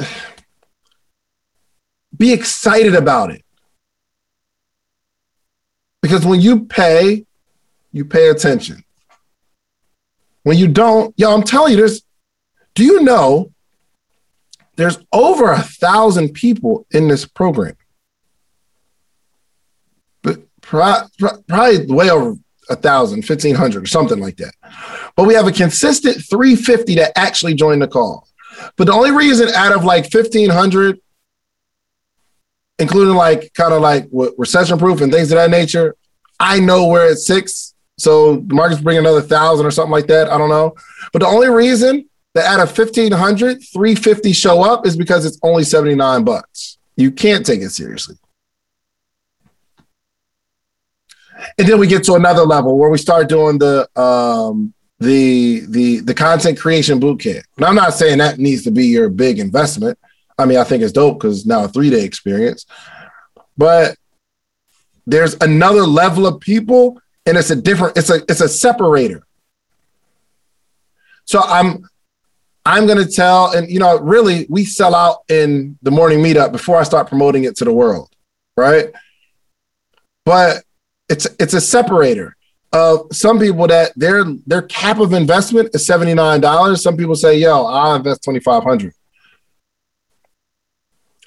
be 2.18 2.34
excited 2.34 2.96
about 2.96 3.32
it. 3.32 3.44
Because 6.02 6.26
when 6.26 6.42
you 6.42 6.66
pay, 6.66 7.26
you 7.92 8.06
pay 8.06 8.30
attention. 8.30 8.84
When 10.44 10.58
you 10.58 10.68
don't, 10.68 11.14
yo, 11.18 11.34
I'm 11.34 11.44
telling 11.44 11.72
you, 11.72 11.78
there's, 11.78 12.04
do 12.74 12.84
you 12.84 13.02
know 13.02 13.52
there's 14.76 14.98
over 15.12 15.52
a 15.52 15.62
thousand 15.62 16.34
people 16.34 16.86
in 16.92 17.08
this 17.08 17.26
program? 17.26 17.76
But 20.22 20.40
pro- 20.62 21.04
pro- 21.18 21.42
probably 21.48 21.86
way 21.88 22.10
over 22.10 22.38
a 22.70 22.76
thousand, 22.76 23.28
1500 23.28 23.84
or 23.84 23.88
something 23.88 24.20
like 24.20 24.38
that. 24.38 24.54
But 25.16 25.26
we 25.26 25.34
have 25.34 25.48
a 25.48 25.52
consistent 25.52 26.24
350 26.24 26.96
that 26.96 27.18
actually 27.18 27.56
join 27.56 27.80
the 27.80 27.88
call. 27.88 28.29
But 28.76 28.86
the 28.86 28.94
only 28.94 29.12
reason 29.12 29.50
out 29.50 29.74
of 29.74 29.84
like 29.84 30.12
1500, 30.14 31.00
including 32.80 33.16
like 33.16 33.54
kind 33.54 33.74
of 33.74 33.82
like 33.82 34.08
recession 34.38 34.78
proof 34.78 35.02
and 35.02 35.12
things 35.12 35.32
of 35.32 35.38
that 35.38 35.50
nature, 35.50 35.96
I 36.40 36.60
know 36.60 36.88
we're 36.88 37.12
at 37.12 37.18
six. 37.18 37.74
So 37.98 38.38
the 38.38 38.54
market's 38.54 38.82
bring 38.82 38.98
another 38.98 39.22
thousand 39.22 39.66
or 39.66 39.72
something 39.72 39.92
like 39.92 40.08
that. 40.08 40.30
I 40.30 40.38
don't 40.38 40.50
know. 40.50 40.76
But 41.12 41.20
the 41.20 41.28
only 41.28 41.50
reason 41.50 42.08
that 42.34 42.46
out 42.46 42.60
of 42.62 42.78
1500, 42.78 43.62
350 43.74 44.34
show 44.34 44.64
up 44.64 44.86
is 44.86 44.96
because 44.96 45.26
it's 45.26 45.40
only 45.44 45.64
79 45.64 46.24
bucks. 46.24 46.78
You 46.96 47.12
can't 47.12 47.46
take 47.46 47.62
it 47.62 47.72
seriously. 47.72 48.16
And 51.58 51.68
then 51.68 51.80
we 51.80 51.88
get 51.88 52.04
to 52.06 52.14
another 52.14 52.44
level 52.44 52.78
where 52.78 52.90
we 52.90 52.98
start 52.98 53.30
doing 53.30 53.58
the 53.58 53.88
um, 54.00 54.74
the 55.00 55.66
the 55.68 56.00
the 56.02 56.14
content 56.14 56.60
creation 56.60 57.00
boot 57.00 57.22
camp. 57.22 57.46
Now 57.58 57.68
I'm 57.68 57.76
not 57.76 57.94
saying 57.94 58.18
that 58.18 58.38
needs 58.38 58.64
to 58.64 58.72
be 58.72 58.88
your 58.88 59.10
big 59.10 59.40
investment. 59.40 59.98
I 60.38 60.46
mean, 60.46 60.58
I 60.58 60.64
think 60.64 60.84
it's 60.84 60.94
dope 60.94 61.20
because 61.20 61.46
now 61.46 61.64
a 61.64 61.68
three 61.68 61.90
day 61.90 62.04
experience, 62.04 62.66
but 63.58 63.98
there's 65.06 65.36
another 65.42 65.82
level 65.82 66.28
of 66.28 66.40
people, 66.40 67.02
and 67.26 67.38
it's 67.38 67.50
a 67.50 67.56
different. 67.56 67.98
It's 67.98 68.10
a 68.10 68.22
it's 68.30 68.42
a 68.42 68.50
separator. 68.50 69.24
So 71.26 71.42
I'm 71.42 71.88
I'm 72.66 72.86
gonna 72.86 73.06
tell, 73.06 73.56
and 73.56 73.70
you 73.70 73.80
know, 73.80 74.00
really, 74.00 74.46
we 74.50 74.66
sell 74.66 74.94
out 74.94 75.24
in 75.30 75.78
the 75.82 75.92
morning 75.92 76.20
meetup 76.20 76.52
before 76.52 76.78
I 76.78 76.84
start 76.84 77.08
promoting 77.08 77.46
it 77.46 77.56
to 77.58 77.66
the 77.66 77.74
world, 77.74 78.10
right? 78.58 78.92
But 80.26 80.64
it's 81.10 81.26
it's 81.40 81.54
a 81.54 81.62
separator. 81.62 82.36
Of 82.72 83.08
some 83.12 83.40
people 83.40 83.68
that 83.68 83.94
their 83.96 84.26
their 84.46 84.62
cap 84.62 85.00
of 85.00 85.14
investment 85.14 85.74
is 85.74 85.86
seventy 85.86 86.14
nine 86.14 86.42
dollars. 86.42 86.84
Some 86.84 86.98
people 86.98 87.16
say, 87.16 87.38
"Yo, 87.38 87.66
I'll 87.66 87.96
invest 87.96 88.24
twenty 88.24 88.40
five 88.40 88.64
hundred. 88.64 88.94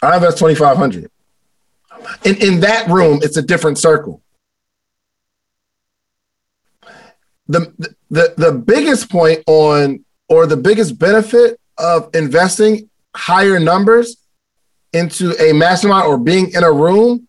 I 0.03 0.17
invest 0.17 0.39
twenty 0.39 0.55
five 0.55 0.77
hundred. 0.77 1.11
In 2.25 2.37
in 2.37 2.61
that 2.61 2.89
room, 2.89 3.21
it's 3.23 3.37
a 3.37 3.43
different 3.43 3.79
circle. 3.79 4.23
The 7.49 7.73
the 8.11 8.35
the 8.37 8.53
biggest 8.53 9.11
point 9.11 9.43
on 9.47 10.05
or 10.29 10.47
the 10.47 10.57
biggest 10.57 10.99
benefit 10.99 11.61
of 11.77 12.09
investing 12.15 12.89
higher 13.15 13.59
numbers 13.59 14.17
into 14.93 15.35
a 15.43 15.53
mastermind 15.53 16.07
or 16.07 16.19
being 16.19 16.53
in 16.53 16.63
a 16.63 16.73
room 16.73 17.27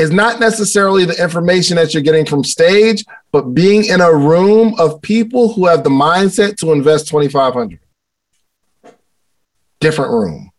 is 0.00 0.10
not 0.10 0.40
necessarily 0.40 1.04
the 1.04 1.22
information 1.22 1.76
that 1.76 1.92
you're 1.92 2.02
getting 2.02 2.24
from 2.24 2.42
stage, 2.42 3.04
but 3.32 3.52
being 3.52 3.84
in 3.84 4.00
a 4.00 4.10
room 4.10 4.74
of 4.78 5.02
people 5.02 5.52
who 5.52 5.66
have 5.66 5.84
the 5.84 5.90
mindset 5.90 6.56
to 6.56 6.72
invest 6.72 7.06
2500 7.08 7.78
different 9.78 10.10
room. 10.10 10.50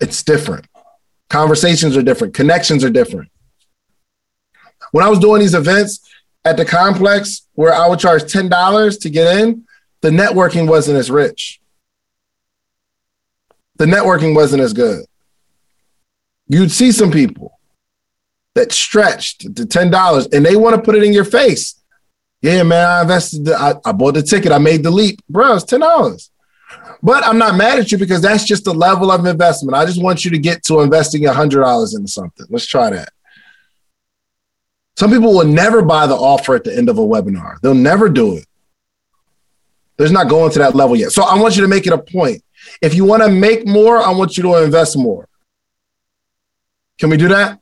It's 0.00 0.22
different. 0.22 0.66
Conversations 1.28 1.96
are 1.96 2.02
different. 2.02 2.34
Connections 2.34 2.84
are 2.84 2.90
different. 2.90 3.30
When 4.92 5.04
i 5.04 5.08
was 5.08 5.18
doing 5.18 5.40
these 5.40 5.54
events 5.54 6.08
at 6.44 6.56
the 6.56 6.64
complex 6.64 7.48
where 7.54 7.74
i 7.74 7.88
would 7.88 7.98
charge 7.98 8.22
$10 8.22 9.00
to 9.00 9.10
get 9.10 9.40
in 9.40 9.64
the 10.02 10.10
networking 10.10 10.68
wasn't 10.68 10.98
as 10.98 11.10
rich. 11.10 11.60
The 13.76 13.86
networking 13.86 14.36
wasn't 14.36 14.62
as 14.62 14.72
good. 14.72 15.04
You'd 16.46 16.70
see 16.70 16.92
some 16.92 17.10
people 17.10 17.58
that 18.54 18.72
stretched 18.72 19.54
to 19.56 19.66
ten 19.66 19.90
dollars, 19.90 20.26
and 20.28 20.44
they 20.44 20.56
want 20.56 20.76
to 20.76 20.82
put 20.82 20.94
it 20.94 21.02
in 21.02 21.12
your 21.12 21.24
face. 21.24 21.80
Yeah, 22.40 22.62
man, 22.64 22.86
I 22.86 23.02
invested. 23.02 23.44
The, 23.44 23.56
I, 23.56 23.74
I 23.84 23.92
bought 23.92 24.14
the 24.14 24.22
ticket. 24.22 24.52
I 24.52 24.58
made 24.58 24.82
the 24.82 24.90
leap, 24.90 25.20
bro. 25.28 25.54
It's 25.54 25.64
ten 25.64 25.80
dollars. 25.80 26.30
But 27.02 27.24
I'm 27.24 27.38
not 27.38 27.56
mad 27.56 27.78
at 27.78 27.90
you 27.90 27.98
because 27.98 28.22
that's 28.22 28.44
just 28.44 28.64
the 28.64 28.72
level 28.72 29.10
of 29.10 29.26
investment. 29.26 29.76
I 29.76 29.84
just 29.84 30.02
want 30.02 30.24
you 30.24 30.30
to 30.30 30.38
get 30.38 30.62
to 30.64 30.80
investing 30.80 31.24
hundred 31.24 31.60
dollars 31.60 31.94
into 31.94 32.08
something. 32.08 32.46
Let's 32.48 32.66
try 32.66 32.90
that. 32.90 33.10
Some 34.96 35.10
people 35.10 35.32
will 35.32 35.46
never 35.46 35.82
buy 35.82 36.06
the 36.06 36.14
offer 36.14 36.54
at 36.54 36.64
the 36.64 36.76
end 36.76 36.88
of 36.88 36.98
a 36.98 37.02
webinar. 37.02 37.58
They'll 37.60 37.74
never 37.74 38.08
do 38.08 38.36
it. 38.36 38.46
There's 39.96 40.12
not 40.12 40.28
going 40.28 40.52
to 40.52 40.58
that 40.60 40.74
level 40.74 40.96
yet. 40.96 41.12
So 41.12 41.22
I 41.22 41.40
want 41.40 41.56
you 41.56 41.62
to 41.62 41.68
make 41.68 41.86
it 41.86 41.92
a 41.92 41.98
point. 41.98 42.42
If 42.80 42.94
you 42.94 43.04
want 43.04 43.22
to 43.22 43.28
make 43.28 43.66
more, 43.66 43.98
I 43.98 44.10
want 44.10 44.36
you 44.36 44.42
to 44.44 44.62
invest 44.62 44.96
more. 44.96 45.28
Can 46.98 47.10
we 47.10 47.16
do 47.16 47.28
that? 47.28 47.58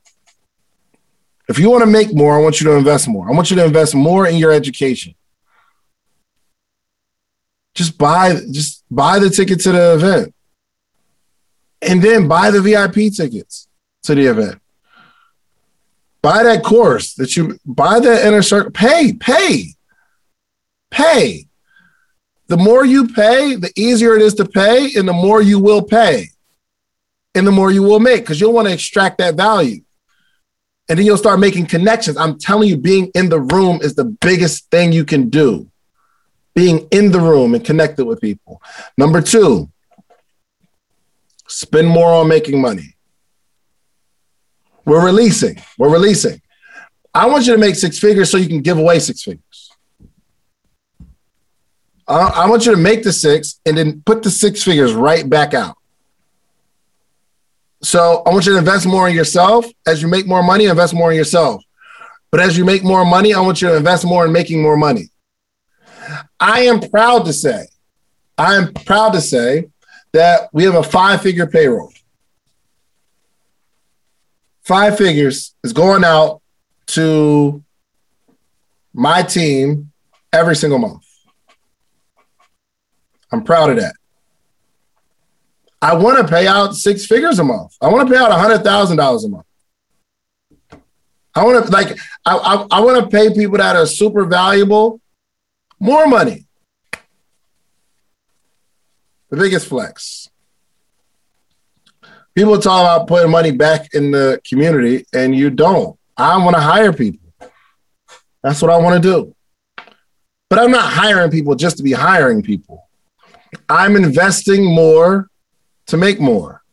If 1.51 1.59
you 1.59 1.69
want 1.69 1.81
to 1.81 1.85
make 1.85 2.13
more, 2.13 2.39
I 2.39 2.41
want 2.41 2.61
you 2.61 2.67
to 2.67 2.77
invest 2.77 3.09
more. 3.09 3.29
I 3.29 3.33
want 3.35 3.49
you 3.49 3.57
to 3.57 3.65
invest 3.65 3.93
more 3.93 4.25
in 4.25 4.37
your 4.37 4.53
education. 4.53 5.15
Just 7.75 7.97
buy, 7.97 8.39
just 8.51 8.85
buy 8.89 9.19
the 9.19 9.29
ticket 9.29 9.59
to 9.61 9.73
the 9.73 9.95
event. 9.95 10.33
And 11.81 12.01
then 12.01 12.29
buy 12.29 12.51
the 12.51 12.61
VIP 12.61 13.13
tickets 13.13 13.67
to 14.03 14.15
the 14.15 14.27
event. 14.27 14.61
Buy 16.21 16.43
that 16.43 16.63
course 16.63 17.15
that 17.15 17.35
you 17.35 17.59
buy 17.65 17.99
that 17.99 18.25
inner 18.25 18.43
circle. 18.43 18.71
Pay, 18.71 19.11
pay, 19.11 19.73
pay. 20.89 21.47
The 22.47 22.57
more 22.57 22.85
you 22.85 23.09
pay, 23.09 23.57
the 23.57 23.73
easier 23.75 24.15
it 24.15 24.21
is 24.21 24.35
to 24.35 24.45
pay, 24.45 24.91
and 24.95 25.05
the 25.05 25.13
more 25.13 25.41
you 25.41 25.59
will 25.59 25.81
pay, 25.81 26.27
and 27.35 27.45
the 27.45 27.51
more 27.51 27.71
you 27.71 27.83
will 27.83 27.99
make 27.99 28.21
because 28.21 28.39
you'll 28.39 28.53
want 28.53 28.69
to 28.69 28.73
extract 28.73 29.17
that 29.17 29.35
value 29.35 29.81
and 30.91 30.99
then 30.99 31.05
you'll 31.05 31.15
start 31.15 31.39
making 31.39 31.67
connections. 31.67 32.17
I'm 32.17 32.37
telling 32.37 32.67
you, 32.67 32.75
being 32.75 33.11
in 33.15 33.29
the 33.29 33.39
room 33.39 33.79
is 33.81 33.95
the 33.95 34.03
biggest 34.03 34.69
thing 34.71 34.91
you 34.91 35.05
can 35.05 35.29
do. 35.29 35.71
Being 36.53 36.85
in 36.91 37.13
the 37.13 37.19
room 37.21 37.55
and 37.55 37.63
connected 37.63 38.03
with 38.03 38.19
people. 38.19 38.61
Number 38.97 39.21
two, 39.21 39.69
spend 41.47 41.87
more 41.87 42.11
on 42.11 42.27
making 42.27 42.59
money. 42.59 42.97
We're 44.83 45.05
releasing. 45.05 45.61
We're 45.77 45.93
releasing. 45.93 46.41
I 47.13 47.27
want 47.27 47.47
you 47.47 47.53
to 47.53 47.57
make 47.57 47.75
six 47.75 47.97
figures 47.97 48.29
so 48.29 48.35
you 48.35 48.49
can 48.49 48.59
give 48.59 48.77
away 48.77 48.99
six 48.99 49.23
figures. 49.23 49.71
I, 52.05 52.17
I 52.19 52.49
want 52.49 52.65
you 52.65 52.73
to 52.73 52.77
make 52.77 53.03
the 53.03 53.13
six 53.13 53.61
and 53.65 53.77
then 53.77 54.01
put 54.05 54.23
the 54.23 54.29
six 54.29 54.61
figures 54.61 54.91
right 54.91 55.29
back 55.29 55.53
out. 55.53 55.77
So 57.83 58.21
I 58.25 58.29
want 58.29 58.45
you 58.45 58.53
to 58.53 58.59
invest 58.59 58.85
more 58.85 59.09
in 59.09 59.15
yourself. 59.15 59.65
As 59.87 60.01
you 60.01 60.07
make 60.07 60.27
more 60.27 60.43
money, 60.43 60.65
invest 60.65 60.93
more 60.93 61.11
in 61.11 61.17
yourself. 61.17 61.63
But 62.31 62.39
as 62.39 62.57
you 62.57 62.63
make 62.63 62.83
more 62.83 63.03
money, 63.03 63.33
I 63.33 63.41
want 63.41 63.61
you 63.61 63.69
to 63.69 63.75
invest 63.75 64.05
more 64.05 64.25
in 64.25 64.31
making 64.31 64.61
more 64.61 64.77
money. 64.77 65.09
I 66.39 66.61
am 66.61 66.79
proud 66.79 67.25
to 67.25 67.33
say, 67.33 67.67
I 68.37 68.55
am 68.55 68.73
proud 68.73 69.13
to 69.13 69.21
say 69.21 69.69
that 70.13 70.49
we 70.53 70.63
have 70.63 70.75
a 70.75 70.83
five 70.83 71.21
figure 71.21 71.47
payroll. 71.47 71.91
Five 74.63 74.97
figures 74.97 75.55
is 75.63 75.73
going 75.73 76.03
out 76.03 76.41
to 76.87 77.63
my 78.93 79.23
team 79.23 79.91
every 80.31 80.55
single 80.55 80.79
month. 80.79 81.05
I'm 83.31 83.43
proud 83.43 83.71
of 83.71 83.77
that. 83.77 83.95
I 85.81 85.95
want 85.95 86.19
to 86.19 86.31
pay 86.31 86.45
out 86.47 86.75
six 86.75 87.05
figures 87.05 87.39
a 87.39 87.43
month. 87.43 87.75
I 87.81 87.87
want 87.87 88.07
to 88.07 88.13
pay 88.13 88.19
out 88.19 88.31
hundred 88.31 88.63
thousand 88.63 88.97
dollars 88.97 89.23
a 89.23 89.29
month. 89.29 89.45
I 91.33 91.43
want 91.43 91.65
to 91.65 91.71
like 91.71 91.97
I, 92.25 92.37
I, 92.37 92.67
I 92.77 92.81
want 92.81 93.03
to 93.03 93.09
pay 93.09 93.33
people 93.33 93.57
that 93.57 93.75
are 93.75 93.85
super 93.85 94.25
valuable 94.25 95.01
more 95.81 96.05
money. 96.05 96.45
The 99.29 99.37
biggest 99.37 99.65
flex. 99.67 100.29
People 102.35 102.59
talk 102.59 102.81
about 102.81 103.07
putting 103.07 103.31
money 103.31 103.51
back 103.51 103.93
in 103.93 104.11
the 104.11 104.39
community, 104.47 105.05
and 105.11 105.35
you 105.35 105.49
don't. 105.49 105.97
I 106.15 106.37
want 106.37 106.55
to 106.55 106.61
hire 106.61 106.93
people. 106.93 107.33
That's 108.43 108.61
what 108.61 108.69
I 108.69 108.77
want 108.77 109.01
to 109.01 109.09
do. 109.09 109.35
But 110.49 110.59
I'm 110.59 110.71
not 110.71 110.93
hiring 110.93 111.31
people 111.31 111.55
just 111.55 111.77
to 111.77 111.83
be 111.83 111.93
hiring 111.93 112.43
people. 112.43 112.87
I'm 113.67 113.95
investing 113.95 114.63
more 114.63 115.30
to 115.91 115.97
make 115.97 116.19
more. 116.19 116.63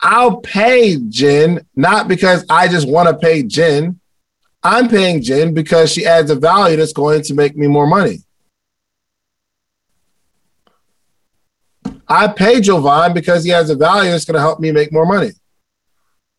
I'll 0.00 0.36
pay 0.40 0.96
Jen 1.08 1.66
not 1.74 2.08
because 2.08 2.44
I 2.48 2.68
just 2.68 2.86
want 2.86 3.08
to 3.08 3.16
pay 3.16 3.42
Jen. 3.42 3.98
I'm 4.62 4.88
paying 4.88 5.22
Jen 5.22 5.54
because 5.54 5.90
she 5.90 6.06
adds 6.06 6.30
a 6.30 6.34
value 6.34 6.76
that's 6.76 6.92
going 6.92 7.22
to 7.22 7.34
make 7.34 7.56
me 7.56 7.66
more 7.66 7.86
money. 7.86 8.18
I 12.06 12.28
pay 12.28 12.60
Jovan 12.60 13.14
because 13.14 13.44
he 13.44 13.50
has 13.50 13.70
a 13.70 13.74
value 13.74 14.10
that's 14.10 14.26
going 14.26 14.34
to 14.34 14.40
help 14.40 14.60
me 14.60 14.72
make 14.72 14.92
more 14.92 15.06
money. 15.06 15.30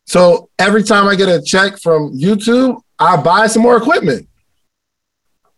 So 0.06 0.48
every 0.60 0.84
time 0.84 1.08
I 1.08 1.16
get 1.16 1.28
a 1.28 1.42
check 1.42 1.78
from 1.80 2.16
YouTube, 2.16 2.80
I 3.00 3.16
buy 3.16 3.48
some 3.48 3.62
more 3.62 3.76
equipment. 3.76 4.28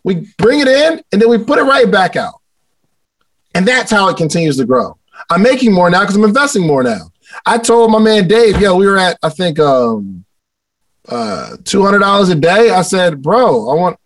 We 0.04 0.26
bring 0.38 0.60
it 0.60 0.68
in 0.68 1.02
and 1.12 1.20
then 1.20 1.28
we 1.28 1.36
put 1.36 1.58
it 1.58 1.64
right 1.64 1.90
back 1.90 2.16
out. 2.16 2.40
And 3.54 3.68
that's 3.68 3.90
how 3.90 4.08
it 4.08 4.16
continues 4.16 4.56
to 4.56 4.64
grow. 4.64 4.97
I'm 5.30 5.42
making 5.42 5.72
more 5.72 5.90
now 5.90 6.00
because 6.00 6.16
I'm 6.16 6.24
investing 6.24 6.66
more 6.66 6.82
now. 6.82 7.10
I 7.44 7.58
told 7.58 7.90
my 7.90 7.98
man 7.98 8.28
Dave, 8.28 8.60
yo, 8.60 8.76
we 8.76 8.86
were 8.86 8.98
at 8.98 9.18
I 9.22 9.28
think 9.28 9.58
um 9.58 10.24
uh 11.08 11.56
two 11.64 11.82
hundred 11.82 12.00
dollars 12.00 12.28
a 12.28 12.34
day. 12.34 12.70
I 12.70 12.82
said, 12.82 13.22
bro, 13.22 13.68
I 13.70 13.74
want 13.74 13.98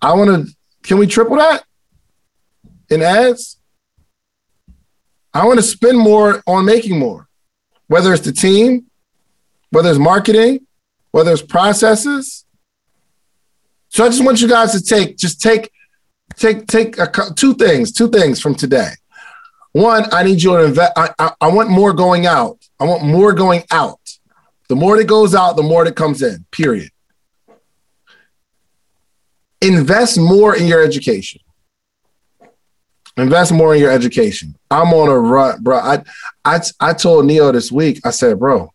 I 0.00 0.14
want 0.14 0.46
to 0.46 0.56
can 0.82 0.98
we 0.98 1.06
triple 1.06 1.36
that 1.36 1.64
in 2.90 3.02
ads? 3.02 3.58
I 5.34 5.44
want 5.44 5.58
to 5.58 5.62
spend 5.62 5.98
more 5.98 6.42
on 6.46 6.64
making 6.64 6.98
more, 6.98 7.28
whether 7.88 8.12
it's 8.14 8.24
the 8.24 8.32
team, 8.32 8.86
whether 9.70 9.90
it's 9.90 9.98
marketing, 9.98 10.66
whether 11.10 11.32
it's 11.32 11.42
processes. 11.42 12.44
So 13.88 14.04
I 14.04 14.08
just 14.08 14.24
want 14.24 14.40
you 14.40 14.48
guys 14.48 14.72
to 14.72 14.82
take 14.82 15.16
just 15.16 15.40
take 15.40 15.70
take 16.36 16.66
take 16.66 16.98
a, 16.98 17.10
two 17.34 17.54
things, 17.54 17.92
two 17.92 18.08
things 18.08 18.40
from 18.40 18.54
today. 18.54 18.92
One, 19.76 20.06
I 20.10 20.22
need 20.22 20.42
you 20.42 20.52
to 20.52 20.64
invest. 20.64 20.92
I, 20.96 21.10
I, 21.18 21.32
I 21.38 21.48
want 21.48 21.68
more 21.68 21.92
going 21.92 22.24
out. 22.24 22.66
I 22.80 22.84
want 22.84 23.04
more 23.04 23.34
going 23.34 23.62
out. 23.70 24.00
The 24.70 24.74
more 24.74 24.96
that 24.96 25.04
goes 25.04 25.34
out, 25.34 25.54
the 25.54 25.62
more 25.62 25.84
that 25.84 25.94
comes 25.94 26.22
in, 26.22 26.46
period. 26.50 26.88
Invest 29.60 30.18
more 30.18 30.56
in 30.56 30.66
your 30.66 30.82
education. 30.82 31.42
Invest 33.18 33.52
more 33.52 33.74
in 33.74 33.82
your 33.82 33.90
education. 33.90 34.56
I'm 34.70 34.94
on 34.94 35.10
a 35.10 35.18
run, 35.18 35.62
bro. 35.62 35.76
I, 35.76 36.04
I, 36.42 36.58
I 36.80 36.94
told 36.94 37.26
Neo 37.26 37.52
this 37.52 37.70
week, 37.70 38.00
I 38.02 38.12
said, 38.12 38.38
bro, 38.38 38.72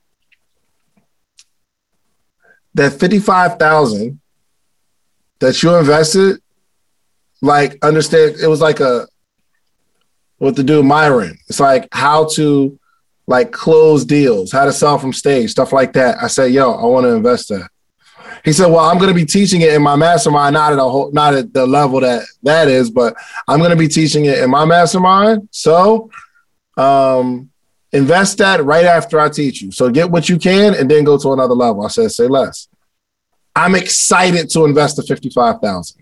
that 2.75 2.93
55,000 2.93 4.21
that 5.39 5.63
you 5.63 5.75
invested, 5.77 6.43
like, 7.41 7.83
understand, 7.83 8.35
it 8.39 8.45
was 8.45 8.61
like 8.61 8.79
a, 8.81 9.07
with 10.41 10.55
the 10.55 10.63
dude 10.63 10.83
Myron. 10.83 11.37
It's 11.47 11.59
like 11.59 11.87
how 11.91 12.25
to 12.33 12.77
like 13.27 13.51
close 13.51 14.03
deals, 14.03 14.51
how 14.51 14.65
to 14.65 14.73
sell 14.73 14.97
from 14.97 15.13
stage, 15.13 15.51
stuff 15.51 15.71
like 15.71 15.93
that. 15.93 16.21
I 16.21 16.27
said, 16.27 16.51
yo, 16.51 16.73
I 16.73 16.85
want 16.85 17.05
to 17.05 17.15
invest 17.15 17.49
that. 17.49 17.69
He 18.43 18.51
said, 18.51 18.67
well, 18.67 18.79
I'm 18.79 18.97
going 18.97 19.09
to 19.09 19.15
be 19.15 19.23
teaching 19.23 19.61
it 19.61 19.71
in 19.71 19.83
my 19.83 19.95
mastermind, 19.95 20.53
not 20.53 20.73
at 20.73 20.79
a 20.79 20.83
whole, 20.83 21.11
not 21.11 21.35
at 21.35 21.53
the 21.53 21.65
level 21.67 21.99
that 21.99 22.23
that 22.41 22.67
is, 22.67 22.89
but 22.89 23.15
I'm 23.47 23.59
going 23.59 23.69
to 23.69 23.77
be 23.77 23.87
teaching 23.87 24.25
it 24.25 24.39
in 24.39 24.49
my 24.49 24.65
mastermind. 24.65 25.47
So, 25.51 26.09
um, 26.75 27.51
invest 27.91 28.39
that 28.39 28.63
right 28.63 28.85
after 28.85 29.19
I 29.19 29.29
teach 29.29 29.61
you. 29.61 29.71
So 29.71 29.91
get 29.91 30.09
what 30.09 30.27
you 30.27 30.39
can 30.39 30.73
and 30.73 30.89
then 30.89 31.03
go 31.03 31.19
to 31.19 31.33
another 31.33 31.53
level. 31.53 31.85
I 31.85 31.89
said, 31.89 32.11
say 32.11 32.27
less. 32.27 32.67
I'm 33.55 33.75
excited 33.75 34.49
to 34.51 34.65
invest 34.65 34.95
the 34.95 35.03
55,000. 35.03 36.00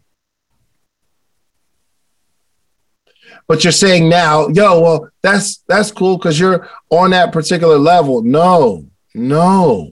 But 3.50 3.64
you're 3.64 3.74
saying 3.74 4.08
now, 4.08 4.48
yo, 4.50 4.80
well, 4.80 5.10
that's 5.24 5.64
that's 5.68 5.92
cool 5.92 6.18
because 6.18 6.40
you're 6.40 6.70
on 6.92 7.10
that 7.10 7.34
particular 7.34 7.80
level. 7.80 8.22
No, 8.22 8.86
no. 9.16 9.92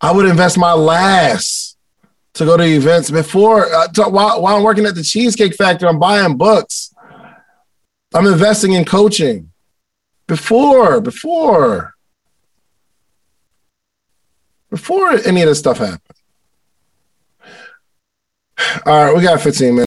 I 0.00 0.12
would 0.12 0.26
invest 0.26 0.56
my 0.56 0.72
last 0.72 1.76
to 2.34 2.44
go 2.44 2.56
to 2.56 2.62
events 2.62 3.10
before 3.10 3.66
uh, 3.74 3.88
to, 3.88 4.04
while, 4.04 4.40
while 4.40 4.56
I'm 4.56 4.62
working 4.62 4.86
at 4.86 4.94
the 4.94 5.02
Cheesecake 5.02 5.56
Factory. 5.56 5.88
I'm 5.88 5.98
buying 5.98 6.36
books. 6.36 6.94
I'm 8.14 8.28
investing 8.28 8.74
in 8.74 8.84
coaching 8.84 9.50
before, 10.28 11.00
before, 11.00 11.94
before 14.70 15.10
any 15.26 15.42
of 15.42 15.48
this 15.48 15.58
stuff 15.58 15.78
happened. 15.78 16.00
All 18.86 19.04
right, 19.04 19.16
we 19.16 19.22
got 19.22 19.40
15 19.40 19.74
minutes. 19.74 19.84